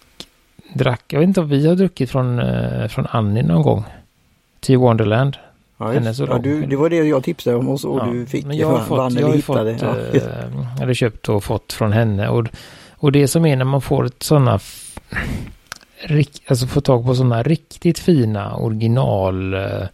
drack, 0.75 1.05
jag 1.09 1.21
vet 1.21 1.29
inte 1.29 1.41
om 1.41 1.49
vi 1.49 1.67
har 1.67 1.75
druckit 1.75 2.11
från, 2.11 2.39
eh, 2.39 2.89
från 2.89 3.07
Annie 3.11 3.43
någon 3.43 3.63
gång. 3.63 3.85
Till 4.61 4.79
Wonderland. 4.79 5.37
Ja, 5.83 5.95
just, 5.95 6.21
ja, 6.21 6.39
du, 6.39 6.67
det 6.67 6.77
var 6.77 6.91
det 6.91 6.97
jag 6.97 7.25
tipsade 7.25 7.57
om 7.57 7.69
och, 7.69 7.85
och 7.85 7.99
ja, 7.99 8.05
du 8.05 8.27
fick. 8.27 8.47
Men 8.47 8.57
jag 8.57 8.69
har 8.69 8.79
fått, 8.79 9.21
jag 9.21 9.29
har 9.29 9.39
fått, 9.39 9.83
ja. 9.83 9.97
eh, 10.19 10.83
eller 10.83 10.95
köpt 10.95 11.29
och 11.29 11.45
fått 11.45 11.73
från 11.73 11.93
henne. 11.93 12.29
Och, 12.29 12.47
och 12.91 13.13
det 13.13 13.29
som 13.29 13.47
är 13.47 13.57
när 13.57 13.65
man 13.65 13.81
får 13.81 14.07
ett 14.07 14.23
sådana 14.23 14.61
alltså 16.47 16.67
få 16.67 16.81
tag 16.81 17.07
på 17.07 17.15
sådana 17.15 17.43
riktigt 17.43 17.99
fina 17.99 18.57
original 18.57 19.55
eh, 19.55 19.87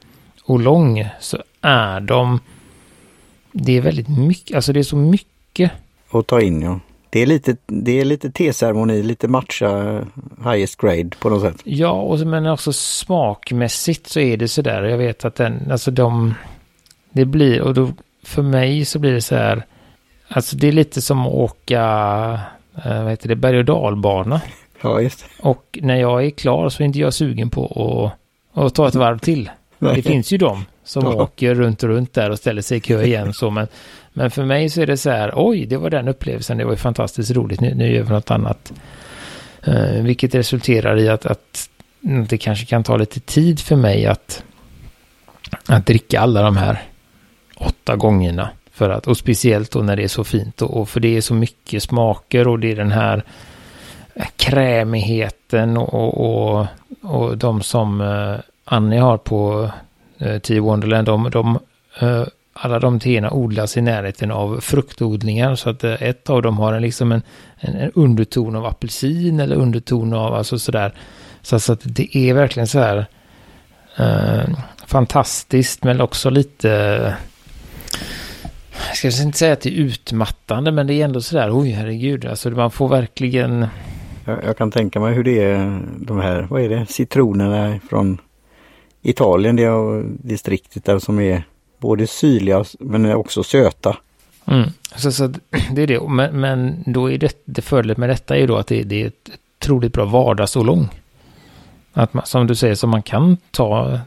Olong 0.44 1.08
så 1.20 1.38
är 1.60 2.00
de 2.00 2.40
det 3.52 3.76
är 3.76 3.80
väldigt 3.80 4.08
mycket, 4.08 4.56
alltså 4.56 4.72
det 4.72 4.78
är 4.78 4.84
så 4.84 4.96
mycket. 4.96 5.72
Att 6.10 6.26
ta 6.26 6.40
in 6.40 6.62
ja. 6.62 6.80
Det 7.10 7.20
är 7.22 7.26
lite, 7.26 7.56
det 7.66 8.00
är 8.00 8.04
lite 8.04 8.30
teceremoni, 8.30 9.02
lite 9.02 9.28
matcha 9.28 10.00
highest 10.44 10.80
grade 10.80 11.10
på 11.20 11.28
något 11.30 11.42
sätt. 11.42 11.60
Ja, 11.64 11.90
och, 11.90 12.18
men 12.18 12.46
också 12.46 12.72
smakmässigt 12.72 14.06
så 14.06 14.20
är 14.20 14.36
det 14.36 14.48
sådär. 14.48 14.82
Jag 14.82 14.98
vet 14.98 15.24
att 15.24 15.34
den, 15.34 15.70
alltså 15.70 15.90
de, 15.90 16.34
det 17.12 17.24
blir, 17.24 17.60
och 17.60 17.74
då 17.74 17.90
för 18.24 18.42
mig 18.42 18.84
så 18.84 18.98
blir 18.98 19.12
det 19.12 19.20
så 19.22 19.34
här, 19.34 19.62
alltså 20.28 20.56
det 20.56 20.68
är 20.68 20.72
lite 20.72 21.02
som 21.02 21.26
att 21.26 21.34
åka, 21.34 21.80
äh, 22.84 23.02
vad 23.02 23.10
heter 23.10 23.28
det, 23.28 23.36
berg 23.36 23.58
och 23.58 23.64
dalbana. 23.64 24.40
Ja, 24.82 25.00
just 25.00 25.20
det. 25.20 25.48
Och 25.48 25.78
när 25.82 25.96
jag 25.96 26.24
är 26.26 26.30
klar 26.30 26.68
så 26.68 26.82
är 26.82 26.84
inte 26.84 26.98
jag 26.98 27.14
sugen 27.14 27.50
på 27.50 28.12
att, 28.54 28.64
att 28.64 28.74
ta 28.74 28.88
ett 28.88 28.94
varv 28.94 29.18
till. 29.18 29.50
Nej. 29.78 29.94
Det 29.96 30.02
finns 30.02 30.32
ju 30.32 30.38
de 30.38 30.64
som 30.84 31.04
Ja. 31.04 31.22
åker 31.22 31.54
runt 31.54 31.82
och 31.82 31.88
runt 31.88 32.12
där 32.14 32.30
och 32.30 32.38
ställer 32.38 32.62
sig 32.62 32.78
i 32.78 32.80
kö 32.80 33.02
igen. 33.02 33.32
Så, 33.32 33.50
men, 33.50 33.66
men 34.18 34.30
för 34.30 34.44
mig 34.44 34.68
så 34.68 34.80
är 34.80 34.86
det 34.86 34.96
så 34.96 35.10
här, 35.10 35.32
oj, 35.36 35.66
det 35.66 35.76
var 35.76 35.90
den 35.90 36.08
upplevelsen, 36.08 36.58
det 36.58 36.64
var 36.64 36.72
ju 36.72 36.76
fantastiskt 36.76 37.30
roligt, 37.30 37.60
nu, 37.60 37.74
nu 37.74 37.94
gör 37.94 38.02
vi 38.02 38.10
något 38.10 38.30
annat. 38.30 38.72
Eh, 39.66 40.02
vilket 40.02 40.34
resulterar 40.34 40.98
i 40.98 41.08
att, 41.08 41.26
att 41.26 41.70
det 42.00 42.38
kanske 42.38 42.66
kan 42.66 42.84
ta 42.84 42.96
lite 42.96 43.20
tid 43.20 43.60
för 43.60 43.76
mig 43.76 44.06
att, 44.06 44.44
att 45.66 45.86
dricka 45.86 46.20
alla 46.20 46.42
de 46.42 46.56
här 46.56 46.82
åtta 47.56 47.96
gångerna. 47.96 48.50
För 48.72 48.90
att, 48.90 49.06
och 49.06 49.16
speciellt 49.16 49.70
då 49.70 49.82
när 49.82 49.96
det 49.96 50.02
är 50.02 50.08
så 50.08 50.24
fint 50.24 50.62
och, 50.62 50.80
och 50.80 50.88
för 50.88 51.00
det 51.00 51.16
är 51.16 51.20
så 51.20 51.34
mycket 51.34 51.82
smaker 51.82 52.48
och 52.48 52.58
det 52.58 52.72
är 52.72 52.76
den 52.76 52.92
här 52.92 53.22
krämigheten 54.36 55.76
och, 55.76 56.20
och, 56.20 56.66
och, 57.02 57.38
de 57.38 57.62
som 57.62 58.00
eh, 58.00 58.36
Annie 58.64 58.98
har 58.98 59.16
på 59.16 59.70
eh, 60.18 60.38
Tio 60.38 60.60
Wonderland, 60.60 61.06
de, 61.06 61.30
de, 61.30 61.58
eh, 62.00 62.24
alla 62.60 62.78
de 62.78 63.00
teerna 63.00 63.30
odlas 63.30 63.76
i 63.76 63.80
närheten 63.80 64.30
av 64.30 64.60
fruktodlingar 64.60 65.54
så 65.54 65.70
att 65.70 65.84
eh, 65.84 66.02
ett 66.02 66.30
av 66.30 66.42
dem 66.42 66.58
har 66.58 66.72
en, 66.72 66.82
liksom 66.82 67.12
en, 67.12 67.22
en, 67.56 67.74
en 67.74 67.90
underton 67.94 68.56
av 68.56 68.66
apelsin 68.66 69.40
eller 69.40 69.56
underton 69.56 70.12
av 70.12 70.34
alltså 70.34 70.58
sådär. 70.58 70.94
Så, 71.42 71.60
så 71.60 71.72
att 71.72 71.80
det 71.84 72.16
är 72.16 72.34
verkligen 72.34 72.66
så 72.66 72.78
här 72.78 73.06
eh, 73.96 74.58
fantastiskt 74.86 75.84
men 75.84 76.00
också 76.00 76.30
lite 76.30 76.68
jag 79.02 79.12
ska 79.12 79.22
inte 79.22 79.38
säga 79.38 79.52
att 79.52 79.60
det 79.60 79.68
är 79.68 79.80
utmattande 79.80 80.72
men 80.72 80.86
det 80.86 80.94
är 80.94 81.04
ändå 81.04 81.20
sådär, 81.20 81.58
oj 81.60 81.70
herregud, 81.70 82.26
alltså 82.26 82.50
man 82.50 82.70
får 82.70 82.88
verkligen 82.88 83.66
Jag, 84.24 84.44
jag 84.44 84.56
kan 84.56 84.70
tänka 84.70 85.00
mig 85.00 85.14
hur 85.14 85.24
det 85.24 85.42
är, 85.42 85.80
de 85.98 86.20
här, 86.20 86.46
vad 86.50 86.62
är 86.62 86.68
det, 86.68 86.86
citronerna 86.86 87.80
från 87.90 88.20
Italien, 89.02 89.56
det 89.56 89.64
är 89.64 90.02
distriktet 90.28 90.84
där 90.84 90.98
som 90.98 91.20
är 91.20 91.44
både 91.78 92.06
syrliga 92.06 92.64
men 92.80 93.14
också 93.14 93.42
söta. 93.42 93.96
Mm. 94.46 94.68
Så, 94.96 95.12
så 95.12 95.26
det 95.72 95.82
är 95.82 95.86
det. 95.86 96.08
Men, 96.08 96.40
men 96.40 96.84
då 96.86 97.10
är 97.10 97.18
det, 97.18 97.42
det 97.44 97.62
fördelen 97.62 98.00
med 98.00 98.08
detta 98.08 98.36
är 98.36 98.40
ju 98.40 98.46
då 98.46 98.56
att 98.56 98.66
det, 98.66 98.82
det 98.82 99.02
är 99.02 99.06
ett 99.06 99.30
otroligt 99.60 99.92
bra 99.92 100.04
vardagsålång. 100.04 100.88
Att 101.92 102.14
man, 102.14 102.26
som 102.26 102.46
du 102.46 102.54
säger, 102.54 102.74
så 102.74 102.86
man 102.86 103.02
kan 103.02 103.36
ta, 103.50 104.00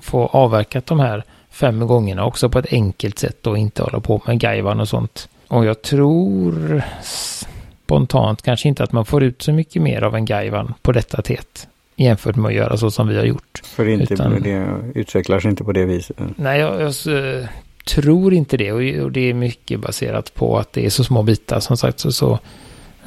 få, 0.00 0.26
avverkat 0.26 0.86
de 0.86 1.00
här 1.00 1.24
fem 1.50 1.86
gångerna 1.86 2.24
också 2.24 2.48
på 2.48 2.58
ett 2.58 2.72
enkelt 2.72 3.18
sätt 3.18 3.46
och 3.46 3.58
inte 3.58 3.82
hålla 3.82 4.00
på 4.00 4.22
med 4.26 4.40
gajvan 4.40 4.80
och 4.80 4.88
sånt. 4.88 5.28
Och 5.48 5.64
jag 5.64 5.82
tror 5.82 6.82
spontant 7.02 8.42
kanske 8.42 8.68
inte 8.68 8.84
att 8.84 8.92
man 8.92 9.04
får 9.04 9.22
ut 9.22 9.42
så 9.42 9.52
mycket 9.52 9.82
mer 9.82 10.02
av 10.02 10.16
en 10.16 10.24
gajvan 10.24 10.74
på 10.82 10.92
detta 10.92 11.22
teet 11.22 11.68
jämfört 11.98 12.36
med 12.36 12.48
att 12.48 12.54
göra 12.54 12.76
så 12.76 12.90
som 12.90 13.08
vi 13.08 13.16
har 13.16 13.24
gjort. 13.24 13.60
För 13.64 13.84
det, 13.84 13.92
inte, 13.92 14.14
Utan- 14.14 14.42
det 14.42 14.80
utvecklar 14.94 15.40
sig 15.40 15.50
inte 15.50 15.64
på 15.64 15.72
det 15.72 15.84
viset. 15.84 16.16
Nej, 16.36 16.60
jag, 16.60 16.80
jag 16.80 17.38
eh, 17.38 17.48
tror 17.86 18.34
inte 18.34 18.56
det. 18.56 18.72
Och, 18.72 19.04
och 19.04 19.12
det 19.12 19.20
är 19.20 19.34
mycket 19.34 19.80
baserat 19.80 20.34
på 20.34 20.58
att 20.58 20.72
det 20.72 20.86
är 20.86 20.90
så 20.90 21.04
små 21.04 21.22
bitar. 21.22 21.60
Som 21.60 21.76
sagt 21.76 22.00
så, 22.00 22.12
så, 22.12 22.38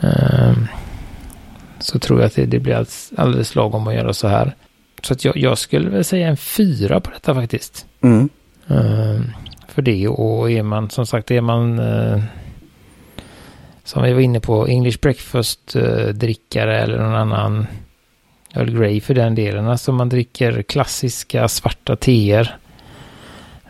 ehm, 0.01 0.67
så 1.79 1.99
tror 1.99 2.19
jag 2.19 2.27
att 2.27 2.35
det, 2.35 2.45
det 2.45 2.59
blir 2.59 2.85
alldeles, 3.17 3.55
lagom 3.55 3.87
att 3.87 3.95
göra 3.95 4.13
så 4.13 4.27
här. 4.27 4.55
Så 5.01 5.13
att 5.13 5.25
jag, 5.25 5.37
jag 5.37 5.57
skulle 5.57 5.89
väl 5.89 6.03
säga 6.03 6.27
en 6.27 6.37
fyra 6.37 6.99
på 6.99 7.11
detta 7.11 7.33
faktiskt. 7.33 7.85
Mm. 8.01 8.29
Ehm, 8.67 9.23
för 9.67 9.81
det 9.81 10.07
och 10.07 10.51
är 10.51 10.63
man 10.63 10.89
som 10.89 11.05
sagt 11.05 11.31
är 11.31 11.41
man 11.41 11.79
eh, 11.79 12.23
som 13.83 14.03
vi 14.03 14.13
var 14.13 14.21
inne 14.21 14.39
på 14.39 14.67
English 14.67 14.99
breakfast 15.01 15.75
eh, 15.75 16.07
drickare 16.07 16.79
eller 16.79 16.97
någon 16.97 17.15
annan 17.15 17.67
Earl 18.53 18.77
Grey 18.77 19.01
för 19.01 19.13
den 19.13 19.35
delen. 19.35 19.67
Alltså 19.67 19.91
man 19.91 20.09
dricker 20.09 20.61
klassiska 20.61 21.47
svarta 21.47 21.95
teer. 21.95 22.57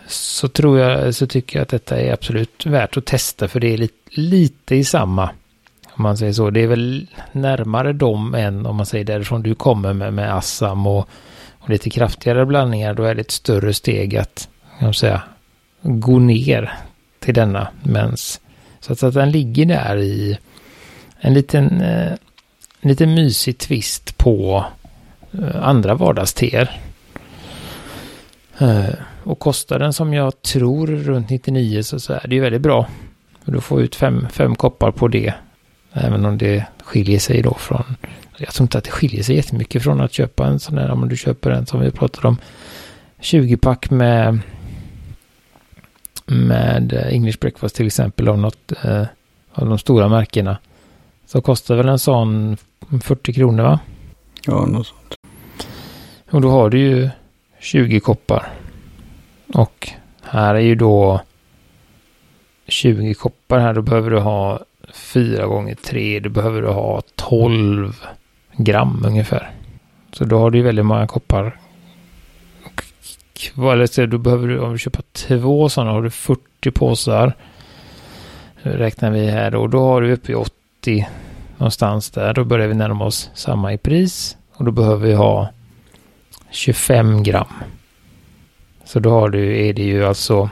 Så 0.08 0.48
tror 0.48 0.80
jag, 0.80 1.16
så 1.16 1.28
tycker 1.28 1.60
jag 1.60 1.64
att 1.64 1.70
detta 1.70 2.00
är 2.00 2.14
absolut 2.14 2.66
värt 2.66 2.98
att 2.98 3.06
testa 3.06 3.48
för 3.48 3.60
det 3.60 3.74
är 3.74 3.78
lite, 3.78 4.22
lite 4.22 4.76
i 4.76 4.84
samma. 4.84 5.30
Om 5.94 6.04
man 6.04 6.18
säger 6.18 6.34
så. 6.34 6.50
Det 6.50 6.60
är 6.60 6.68
väl 6.68 7.08
närmare 7.32 7.94
dem 7.94 8.36
än 8.36 8.66
om 8.66 8.76
man 8.76 8.86
säger 8.86 9.06
därifrån 9.06 9.44
du 9.44 9.56
kommer 9.56 9.94
med, 9.94 10.14
med 10.14 10.36
Assam 10.36 10.88
och, 10.88 11.10
och 11.60 11.70
lite 11.70 11.90
kraftigare 11.90 12.46
blandningar. 12.46 12.94
Då 12.94 13.04
är 13.04 13.16
det 13.16 13.22
ett 13.22 13.32
större 13.32 13.74
steg 13.74 14.18
att, 14.18 14.50
kan 14.80 14.94
säga, 14.94 15.22
gå 15.82 16.20
ner 16.20 16.74
till 17.20 17.34
denna. 17.34 17.68
Mens, 17.84 18.42
så 18.80 18.94
att, 18.94 19.00
så 19.00 19.08
att 19.08 19.14
den 19.14 19.32
ligger 19.32 19.66
där 19.66 19.98
i 19.98 20.38
en 21.20 21.34
liten, 21.34 21.82
eh, 21.82 22.12
lite 22.82 23.06
mysig 23.06 23.58
twist 23.58 24.18
på 24.18 24.66
eh, 25.32 25.68
andra 25.68 25.96
vardagsteer. 25.96 26.80
Eh, 28.58 28.94
och 29.24 29.40
kostar 29.40 29.80
den 29.80 29.94
som 29.94 30.14
jag 30.14 30.42
tror 30.42 30.88
runt 30.88 31.30
99 31.30 31.84
så, 31.84 32.00
så 32.00 32.14
är 32.14 32.28
det 32.28 32.36
ju 32.36 32.42
väldigt 32.42 32.62
bra. 32.62 32.88
Du 33.46 33.62
får 33.62 33.82
ut 33.82 33.96
fem, 33.96 34.28
fem 34.32 34.56
koppar 34.56 34.92
på 34.92 35.08
det. 35.08 35.34
Även 35.94 36.26
om 36.26 36.38
det 36.38 36.66
skiljer 36.84 37.20
sig 37.20 37.42
då 37.42 37.54
från... 37.54 37.84
Jag 38.38 38.54
tror 38.54 38.66
inte 38.66 38.78
att 38.78 38.84
det 38.84 38.92
skiljer 38.92 39.24
sig 39.24 39.36
jättemycket 39.36 39.84
från 39.84 40.02
att 40.02 40.14
köpa 40.14 40.48
en 40.48 40.60
sån 40.60 40.78
här. 40.78 40.92
Om 40.92 41.10
du 41.10 41.18
köper 41.18 41.52
en 41.52 41.66
som 41.66 41.80
vi 41.80 41.92
pratade 41.92 42.28
om. 42.28 42.38
20-pack 43.22 43.90
med... 43.90 44.40
Med 46.26 46.94
English 46.94 47.40
Breakfast 47.40 47.76
till 47.76 47.88
exempel 47.88 48.28
av 48.28 48.38
något 48.38 48.72
eh, 48.84 49.06
av 49.54 49.70
de 49.70 49.78
stora 49.78 50.08
märkena. 50.08 50.58
Så 51.26 51.42
kostar 51.42 51.76
väl 51.76 51.90
en 51.90 52.00
sån 52.00 52.58
40 53.04 53.34
kronor 53.34 53.64
va? 53.64 53.80
Ja, 54.46 54.66
något 54.66 54.88
sånt. 54.88 55.16
Och 56.32 56.42
då 56.42 56.50
har 56.50 56.70
du 56.70 56.80
ju 56.80 57.10
20 57.60 58.00
koppar. 58.00 58.48
Och 59.54 59.90
här 60.22 60.56
är 60.56 60.60
ju 60.60 60.76
då 60.76 61.22
20 62.68 63.14
koppar 63.14 63.60
här. 63.60 63.74
Då 63.74 63.82
behöver 63.82 64.10
du 64.10 64.20
ha 64.20 64.60
4 64.94 65.46
gånger 65.46 65.76
3. 65.76 66.20
Då 66.20 66.30
behöver 66.30 66.62
du 66.62 66.68
ha 66.68 67.02
12 67.16 67.96
gram 68.58 69.04
ungefär. 69.08 69.52
Så 70.12 70.26
då 70.26 70.40
har 70.40 70.52
du 70.52 70.58
ju 70.58 70.64
väldigt 70.64 70.86
många 70.86 71.08
koppar. 71.08 71.58
Eller 73.58 74.08
då 74.08 74.18
behöver 74.18 74.48
du, 74.48 74.60
om 74.60 74.72
du 74.72 74.80
köper 74.80 75.04
två 75.14 75.70
sådana 75.70 75.92
har 75.92 76.02
du 76.02 76.10
40 76.10 76.72
påsar. 76.72 77.34
Nu 78.64 78.72
räknar 78.72 79.12
vi 79.12 79.26
här 79.26 79.52
då. 79.52 79.68
Då 79.68 79.80
har 79.80 80.02
du 80.02 80.14
uppe 80.14 80.32
i 80.32 80.36
80 80.36 81.08
någonstans 81.62 82.10
där. 82.10 82.34
Då 82.34 82.44
börjar 82.44 82.68
vi 82.68 82.74
närma 82.74 83.06
oss 83.06 83.30
samma 83.34 83.74
i 83.74 83.78
pris. 83.78 84.38
Och 84.54 84.66
då 84.66 84.72
behöver 84.72 85.08
vi 85.08 85.14
ha 85.14 85.50
25 86.50 87.24
gram. 87.24 87.54
Så 88.86 89.00
då 89.00 89.10
har 89.10 89.30
du, 89.30 89.68
är 89.68 89.74
det 89.74 89.84
ju 89.84 90.06
alltså 90.06 90.50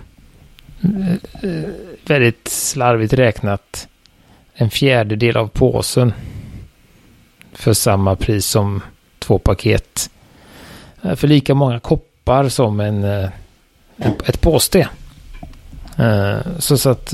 eh, 0.84 1.70
väldigt 2.08 2.48
slarvigt 2.48 3.14
räknat 3.14 3.88
en 4.54 4.70
fjärdedel 4.70 5.38
av 5.38 5.48
påsen 5.48 6.14
för 7.54 7.74
samma 7.74 8.16
pris 8.16 8.46
som 8.46 8.82
två 9.20 9.40
paket. 9.40 10.10
Eh, 11.02 11.16
för 11.16 11.28
lika 11.28 11.54
många 11.54 11.80
koppar 11.80 12.50
som 12.50 12.80
en, 12.80 13.04
eh, 13.04 13.30
ett 14.26 14.42
påste. 14.42 14.90
Så, 16.60 16.78
så 16.78 16.90
att 16.90 17.14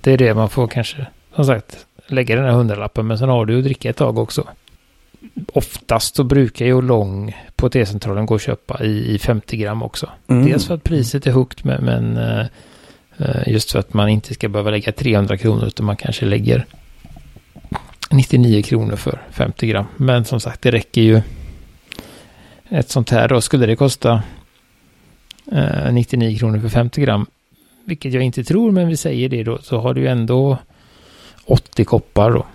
det 0.00 0.12
är 0.12 0.18
det 0.18 0.34
man 0.34 0.50
får 0.50 0.68
kanske, 0.68 1.06
som 1.34 1.44
sagt, 1.44 1.86
lägga 2.12 2.36
den 2.36 2.44
här 2.44 2.52
hundralappen. 2.52 3.06
Men 3.06 3.18
sen 3.18 3.28
har 3.28 3.46
du 3.46 3.58
att 3.58 3.64
dricka 3.64 3.90
ett 3.90 3.96
tag 3.96 4.18
också 4.18 4.44
oftast 5.52 6.16
så 6.16 6.24
brukar 6.24 6.66
ju 6.66 6.82
lång 6.82 7.36
på 7.56 7.68
T-centralen 7.68 8.26
gå 8.26 8.34
att 8.34 8.42
köpa 8.42 8.84
i, 8.84 9.14
i 9.14 9.18
50 9.18 9.56
gram 9.56 9.82
också. 9.82 10.08
Mm. 10.28 10.46
Dels 10.46 10.66
för 10.66 10.74
att 10.74 10.84
priset 10.84 11.26
är 11.26 11.30
högt 11.30 11.64
men, 11.64 11.84
men 11.84 12.16
eh, 12.16 12.46
eh, 13.18 13.48
just 13.48 13.72
för 13.72 13.78
att 13.78 13.94
man 13.94 14.08
inte 14.08 14.34
ska 14.34 14.48
behöva 14.48 14.70
lägga 14.70 14.92
300 14.92 15.36
kronor 15.36 15.66
utan 15.66 15.86
man 15.86 15.96
kanske 15.96 16.26
lägger 16.26 16.66
99 18.10 18.62
kronor 18.62 18.96
för 18.96 19.22
50 19.30 19.66
gram. 19.66 19.84
Men 19.96 20.24
som 20.24 20.40
sagt 20.40 20.62
det 20.62 20.70
räcker 20.70 21.02
ju. 21.02 21.20
Ett 22.68 22.90
sånt 22.90 23.10
här 23.10 23.28
då 23.28 23.40
skulle 23.40 23.66
det 23.66 23.76
kosta 23.76 24.22
eh, 25.52 25.92
99 25.92 26.38
kronor 26.38 26.58
för 26.58 26.68
50 26.68 27.00
gram. 27.00 27.26
Vilket 27.84 28.12
jag 28.12 28.22
inte 28.22 28.44
tror 28.44 28.70
men 28.70 28.88
vi 28.88 28.96
säger 28.96 29.28
det 29.28 29.44
då 29.44 29.58
så 29.58 29.78
har 29.78 29.94
du 29.94 30.00
ju 30.00 30.06
ändå 30.06 30.58
80 31.44 31.84
koppar 31.84 32.30
då. 32.30 32.46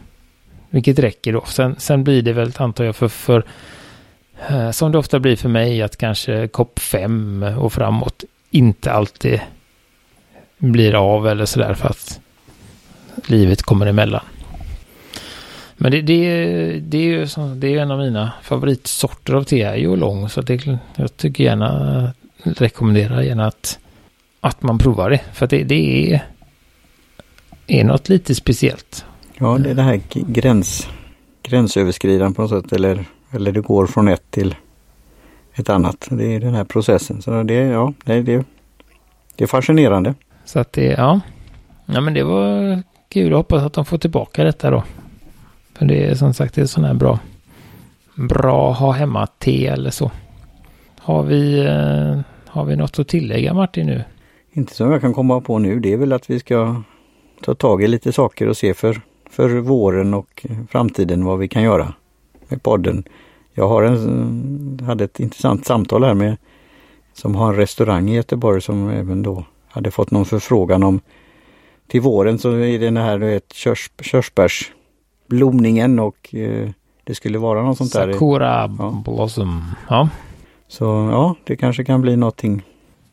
Vilket 0.69 0.99
räcker 0.99 1.33
då. 1.33 1.43
Sen, 1.45 1.75
sen 1.77 2.03
blir 2.03 2.21
det 2.21 2.33
väl, 2.33 2.51
antar 2.57 2.83
jag, 2.83 2.95
för, 2.95 3.07
för 3.07 3.43
eh, 4.49 4.71
som 4.71 4.91
det 4.91 4.97
ofta 4.97 5.19
blir 5.19 5.35
för 5.35 5.49
mig, 5.49 5.81
att 5.81 5.97
kanske 5.97 6.47
kopp 6.47 6.79
5 6.79 7.43
och 7.43 7.73
framåt 7.73 8.23
inte 8.49 8.91
alltid 8.91 9.39
blir 10.57 10.93
av 10.95 11.27
eller 11.27 11.45
sådär 11.45 11.73
för 11.73 11.89
att 11.89 12.19
livet 13.27 13.61
kommer 13.61 13.85
emellan. 13.85 14.23
Men 15.77 15.91
det, 15.91 16.01
det, 16.01 16.79
det 16.79 16.97
är 16.97 17.01
ju 17.01 17.27
som, 17.27 17.59
det 17.59 17.67
är 17.67 17.81
en 17.81 17.91
av 17.91 17.99
mina 17.99 18.31
favoritsorter 18.41 19.33
av 19.33 19.43
te 19.43 19.61
är 19.61 19.75
ju 19.75 19.95
lång 19.95 20.29
så 20.29 20.41
det, 20.41 20.79
jag 20.95 21.17
tycker 21.17 21.43
gärna, 21.43 22.11
rekommenderar 22.43 23.21
gärna 23.21 23.47
att, 23.47 23.79
att 24.41 24.61
man 24.61 24.79
provar 24.79 25.09
det. 25.09 25.21
För 25.33 25.45
att 25.45 25.49
det, 25.49 25.63
det 25.63 26.13
är, 26.13 26.25
är 27.67 27.83
något 27.83 28.09
lite 28.09 28.35
speciellt. 28.35 29.05
Ja, 29.37 29.57
det 29.57 29.69
är 29.69 29.75
det 29.75 29.81
här 29.81 30.01
gräns, 30.11 30.87
gränsöverskridande 31.43 32.35
på 32.35 32.41
något 32.41 32.51
sätt 32.51 32.73
eller, 32.73 33.05
eller 33.31 33.51
det 33.51 33.61
går 33.61 33.87
från 33.87 34.07
ett 34.07 34.31
till 34.31 34.55
ett 35.53 35.69
annat. 35.69 36.07
Det 36.11 36.35
är 36.35 36.39
den 36.39 36.55
här 36.55 36.63
processen. 36.63 37.21
Så 37.21 37.43
det, 37.43 37.53
ja, 37.53 37.93
det, 38.05 38.21
det, 38.21 38.45
det 39.35 39.43
är 39.43 39.47
fascinerande. 39.47 40.13
Så 40.45 40.59
att 40.59 40.73
det, 40.73 40.85
ja. 40.85 41.19
Ja 41.85 42.01
men 42.01 42.13
det 42.13 42.23
var 42.23 42.81
kul. 43.09 43.29
Jag 43.29 43.37
hoppas 43.37 43.63
att 43.63 43.73
de 43.73 43.85
får 43.85 43.97
tillbaka 43.97 44.43
detta 44.43 44.71
då. 44.71 44.83
För 45.73 45.85
det 45.85 46.05
är 46.05 46.15
som 46.15 46.33
sagt 46.33 46.55
det 46.55 46.61
är 46.61 46.65
sån 46.65 46.83
här 46.83 46.93
bra, 46.93 47.19
bra 48.15 48.71
ha 48.71 48.91
hemma-te 48.91 49.67
eller 49.67 49.89
så. 49.89 50.11
Har 50.99 51.23
vi, 51.23 51.59
eh, 51.59 52.19
har 52.47 52.65
vi 52.65 52.75
något 52.75 52.99
att 52.99 53.07
tillägga 53.07 53.53
Martin 53.53 53.85
nu? 53.85 54.03
Inte 54.51 54.75
som 54.75 54.91
jag 54.91 55.01
kan 55.01 55.13
komma 55.13 55.41
på 55.41 55.59
nu. 55.59 55.79
Det 55.79 55.93
är 55.93 55.97
väl 55.97 56.13
att 56.13 56.29
vi 56.29 56.39
ska 56.39 56.81
ta 57.41 57.55
tag 57.55 57.83
i 57.83 57.87
lite 57.87 58.11
saker 58.11 58.47
och 58.47 58.57
se 58.57 58.73
för, 58.73 59.01
för 59.29 59.49
våren 59.49 60.13
och 60.13 60.45
framtiden 60.69 61.25
vad 61.25 61.39
vi 61.39 61.47
kan 61.47 61.63
göra 61.63 61.93
med 62.47 62.63
podden. 62.63 63.03
Jag 63.53 63.67
har 63.67 63.83
en, 63.83 64.79
hade 64.85 65.03
ett 65.03 65.19
intressant 65.19 65.65
samtal 65.65 66.03
här 66.03 66.13
med 66.13 66.37
som 67.13 67.35
har 67.35 67.49
en 67.49 67.55
restaurang 67.55 68.09
i 68.09 68.15
Göteborg 68.15 68.61
som 68.61 68.89
även 68.89 69.23
då 69.23 69.43
hade 69.67 69.91
fått 69.91 70.11
någon 70.11 70.25
förfrågan 70.25 70.83
om 70.83 70.99
till 71.87 72.01
våren 72.01 72.39
så 72.39 72.51
är 72.51 72.57
det 72.57 72.77
den 72.77 72.97
här 72.97 73.17
vet, 73.17 73.53
körs, 73.53 73.91
körsbärsblomningen 74.01 75.99
och 75.99 76.35
eh, 76.35 76.69
det 77.03 77.15
skulle 77.15 77.37
vara 77.37 77.61
något 77.63 77.77
sånt 77.77 77.93
där. 77.93 78.13
Sakura 78.13 78.75
ja. 78.79 79.01
blossom. 79.05 79.75
Ja. 79.89 80.09
Så 80.67 80.85
ja, 80.85 81.35
det 81.43 81.55
kanske 81.55 81.83
kan 81.83 82.01
bli 82.01 82.15
någonting. 82.15 82.63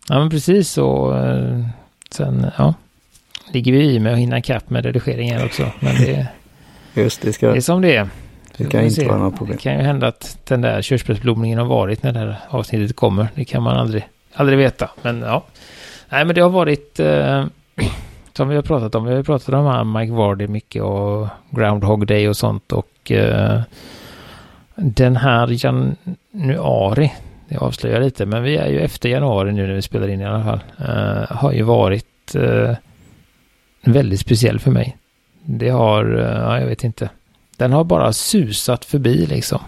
Ja 0.08 0.18
men 0.18 0.30
precis 0.30 0.70
så. 0.70 1.16
Eh, 1.16 1.66
sen 2.10 2.46
ja, 2.58 2.74
ligger 3.52 3.72
vi 3.72 3.94
i 3.94 4.00
med 4.00 4.12
att 4.12 4.18
hinna 4.18 4.40
kapp 4.40 4.70
med 4.70 4.84
redigeringen 4.84 5.44
också. 5.44 5.70
Men 5.80 5.94
det, 5.94 6.26
Just 6.94 7.22
det, 7.22 7.32
ska, 7.32 7.48
det 7.48 7.56
är 7.56 7.60
som 7.60 7.82
det 7.82 7.96
är. 7.96 8.08
Det 8.56 8.64
kan 8.64 8.84
inte 8.84 9.04
vara 9.04 9.18
något 9.18 9.36
problem. 9.36 9.56
Det 9.56 9.62
kan 9.62 9.72
ju 9.72 9.82
hända 9.82 10.06
att 10.06 10.38
den 10.44 10.60
där 10.60 10.82
körsbärsblomningen 10.82 11.58
har 11.58 11.66
varit 11.66 12.02
när 12.02 12.12
det 12.12 12.18
här 12.18 12.36
avsnittet 12.48 12.96
kommer. 12.96 13.28
Det 13.34 13.44
kan 13.44 13.62
man 13.62 13.76
aldrig, 13.76 14.08
aldrig 14.34 14.58
veta. 14.58 14.90
Men 15.02 15.20
ja. 15.20 15.44
Nej 16.08 16.24
men 16.24 16.34
det 16.34 16.40
har 16.40 16.50
varit 16.50 17.00
eh, 17.00 17.46
som 18.32 18.48
vi 18.48 18.54
har 18.54 18.62
pratat 18.62 18.94
om. 18.94 19.04
Vi 19.04 19.14
har 19.14 19.22
pratat 19.22 19.54
om 19.54 19.92
Mike 19.92 20.12
Vardy 20.12 20.46
mycket 20.46 20.82
och 20.82 21.28
Groundhog 21.50 22.06
Day 22.06 22.28
och 22.28 22.36
sånt. 22.36 22.72
Och 22.72 23.12
eh, 23.12 23.60
den 24.74 25.16
här 25.16 25.66
januari, 25.66 27.12
det 27.48 27.56
avslöjar 27.56 28.00
lite, 28.00 28.26
men 28.26 28.42
vi 28.42 28.56
är 28.56 28.68
ju 28.68 28.80
efter 28.80 29.08
januari 29.08 29.52
nu 29.52 29.66
när 29.66 29.74
vi 29.74 29.82
spelar 29.82 30.08
in 30.08 30.20
i 30.20 30.24
alla 30.24 30.44
fall. 30.44 30.60
Eh, 30.78 31.36
har 31.36 31.52
ju 31.52 31.62
varit 31.62 32.34
eh, 32.34 32.74
väldigt 33.84 34.20
speciell 34.20 34.58
för 34.58 34.70
mig. 34.70 34.96
Det 35.42 35.68
har, 35.68 36.18
eh, 36.18 36.40
ja, 36.40 36.60
jag 36.60 36.66
vet 36.66 36.84
inte. 36.84 37.10
Den 37.56 37.72
har 37.72 37.84
bara 37.84 38.12
susat 38.12 38.84
förbi 38.84 39.26
liksom. 39.26 39.60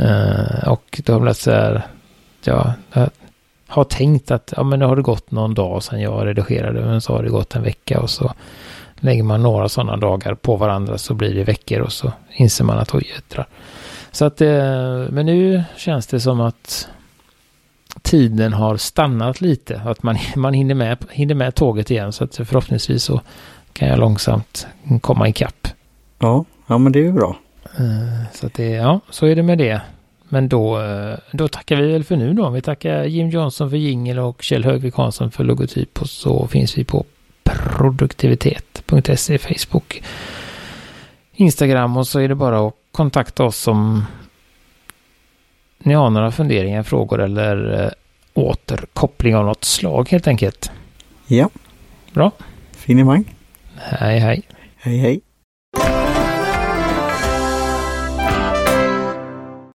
Uh, 0.00 0.68
och 0.68 1.00
det 1.04 1.12
har 1.12 1.20
blivit 1.20 1.36
så 1.36 1.50
här, 1.50 1.86
ja, 2.44 2.72
jag 2.92 3.10
har 3.66 3.84
tänkt 3.84 4.30
att 4.30 4.52
ja, 4.56 4.62
men 4.62 4.78
nu 4.78 4.84
har 4.84 4.96
det 4.96 5.02
gått 5.02 5.30
någon 5.30 5.54
dag 5.54 5.82
sedan 5.82 6.00
jag 6.00 6.26
redigerade, 6.26 6.80
men 6.80 7.00
så 7.00 7.12
har 7.12 7.22
det 7.22 7.28
gått 7.28 7.54
en 7.54 7.62
vecka 7.62 8.00
och 8.00 8.10
så 8.10 8.32
lägger 8.96 9.22
man 9.22 9.42
några 9.42 9.68
sådana 9.68 9.96
dagar 9.96 10.34
på 10.34 10.56
varandra 10.56 10.98
så 10.98 11.14
blir 11.14 11.34
det 11.34 11.44
veckor 11.44 11.80
och 11.80 11.92
så 11.92 12.12
inser 12.32 12.64
man 12.64 12.78
att 12.78 12.94
oj, 12.94 13.08
jädrar. 13.14 13.46
Så 14.12 14.24
att, 14.24 14.40
uh, 14.40 14.48
men 15.10 15.26
nu 15.26 15.64
känns 15.76 16.06
det 16.06 16.20
som 16.20 16.40
att 16.40 16.88
tiden 18.10 18.52
har 18.52 18.76
stannat 18.76 19.40
lite, 19.40 19.80
att 19.84 20.02
man, 20.02 20.16
man 20.36 20.54
hinner, 20.54 20.74
med, 20.74 20.98
hinner 21.10 21.34
med 21.34 21.54
tåget 21.54 21.90
igen, 21.90 22.12
så 22.12 22.24
att 22.24 22.36
förhoppningsvis 22.36 23.02
så 23.04 23.20
kan 23.72 23.88
jag 23.88 23.98
långsamt 23.98 24.66
komma 25.00 25.28
ikapp. 25.28 25.68
Ja, 26.18 26.44
Ja, 26.70 26.78
men 26.78 26.92
det 26.92 26.98
är 26.98 27.02
ju 27.02 27.12
bra. 27.12 27.36
Eh, 27.78 28.32
så 28.32 28.46
att 28.46 28.54
det, 28.54 28.68
ja, 28.68 29.00
så 29.10 29.26
är 29.26 29.36
det 29.36 29.42
med 29.42 29.58
det. 29.58 29.80
Men 30.28 30.48
då, 30.48 30.80
eh, 30.80 31.18
då 31.32 31.48
tackar 31.48 31.76
vi 31.76 31.92
väl 31.92 32.04
för 32.04 32.16
nu 32.16 32.32
då. 32.32 32.50
Vi 32.50 32.60
tackar 32.60 33.04
Jim 33.04 33.28
Johnson 33.28 33.70
för 33.70 33.76
jingel 33.76 34.18
och 34.18 34.42
Kjell 34.42 34.64
Högvik 34.64 34.94
Hansson 34.94 35.30
för 35.30 35.44
logotyp 35.44 36.00
och 36.00 36.08
så 36.08 36.46
finns 36.46 36.78
vi 36.78 36.84
på 36.84 37.04
produktivitet.se, 37.42 39.38
Facebook, 39.38 40.02
Instagram 41.32 41.96
och 41.96 42.06
så 42.06 42.20
är 42.20 42.28
det 42.28 42.34
bara 42.34 42.66
att 42.66 42.74
kontakta 42.92 43.44
oss 43.44 43.68
om 43.68 44.04
ni 45.78 45.94
har 45.94 46.10
några 46.10 46.30
funderingar, 46.30 46.82
frågor 46.82 47.20
eller 47.20 47.84
äh, 47.84 47.90
återkoppling 48.40 49.36
av 49.36 49.44
något 49.44 49.64
slag 49.64 50.08
helt 50.10 50.26
enkelt. 50.26 50.70
Ja. 51.26 51.48
Bra. 52.12 52.30
Finemang. 52.72 53.34
Hej 53.76 54.18
hej. 54.18 54.42
Hej 54.76 54.98
hej. 54.98 55.20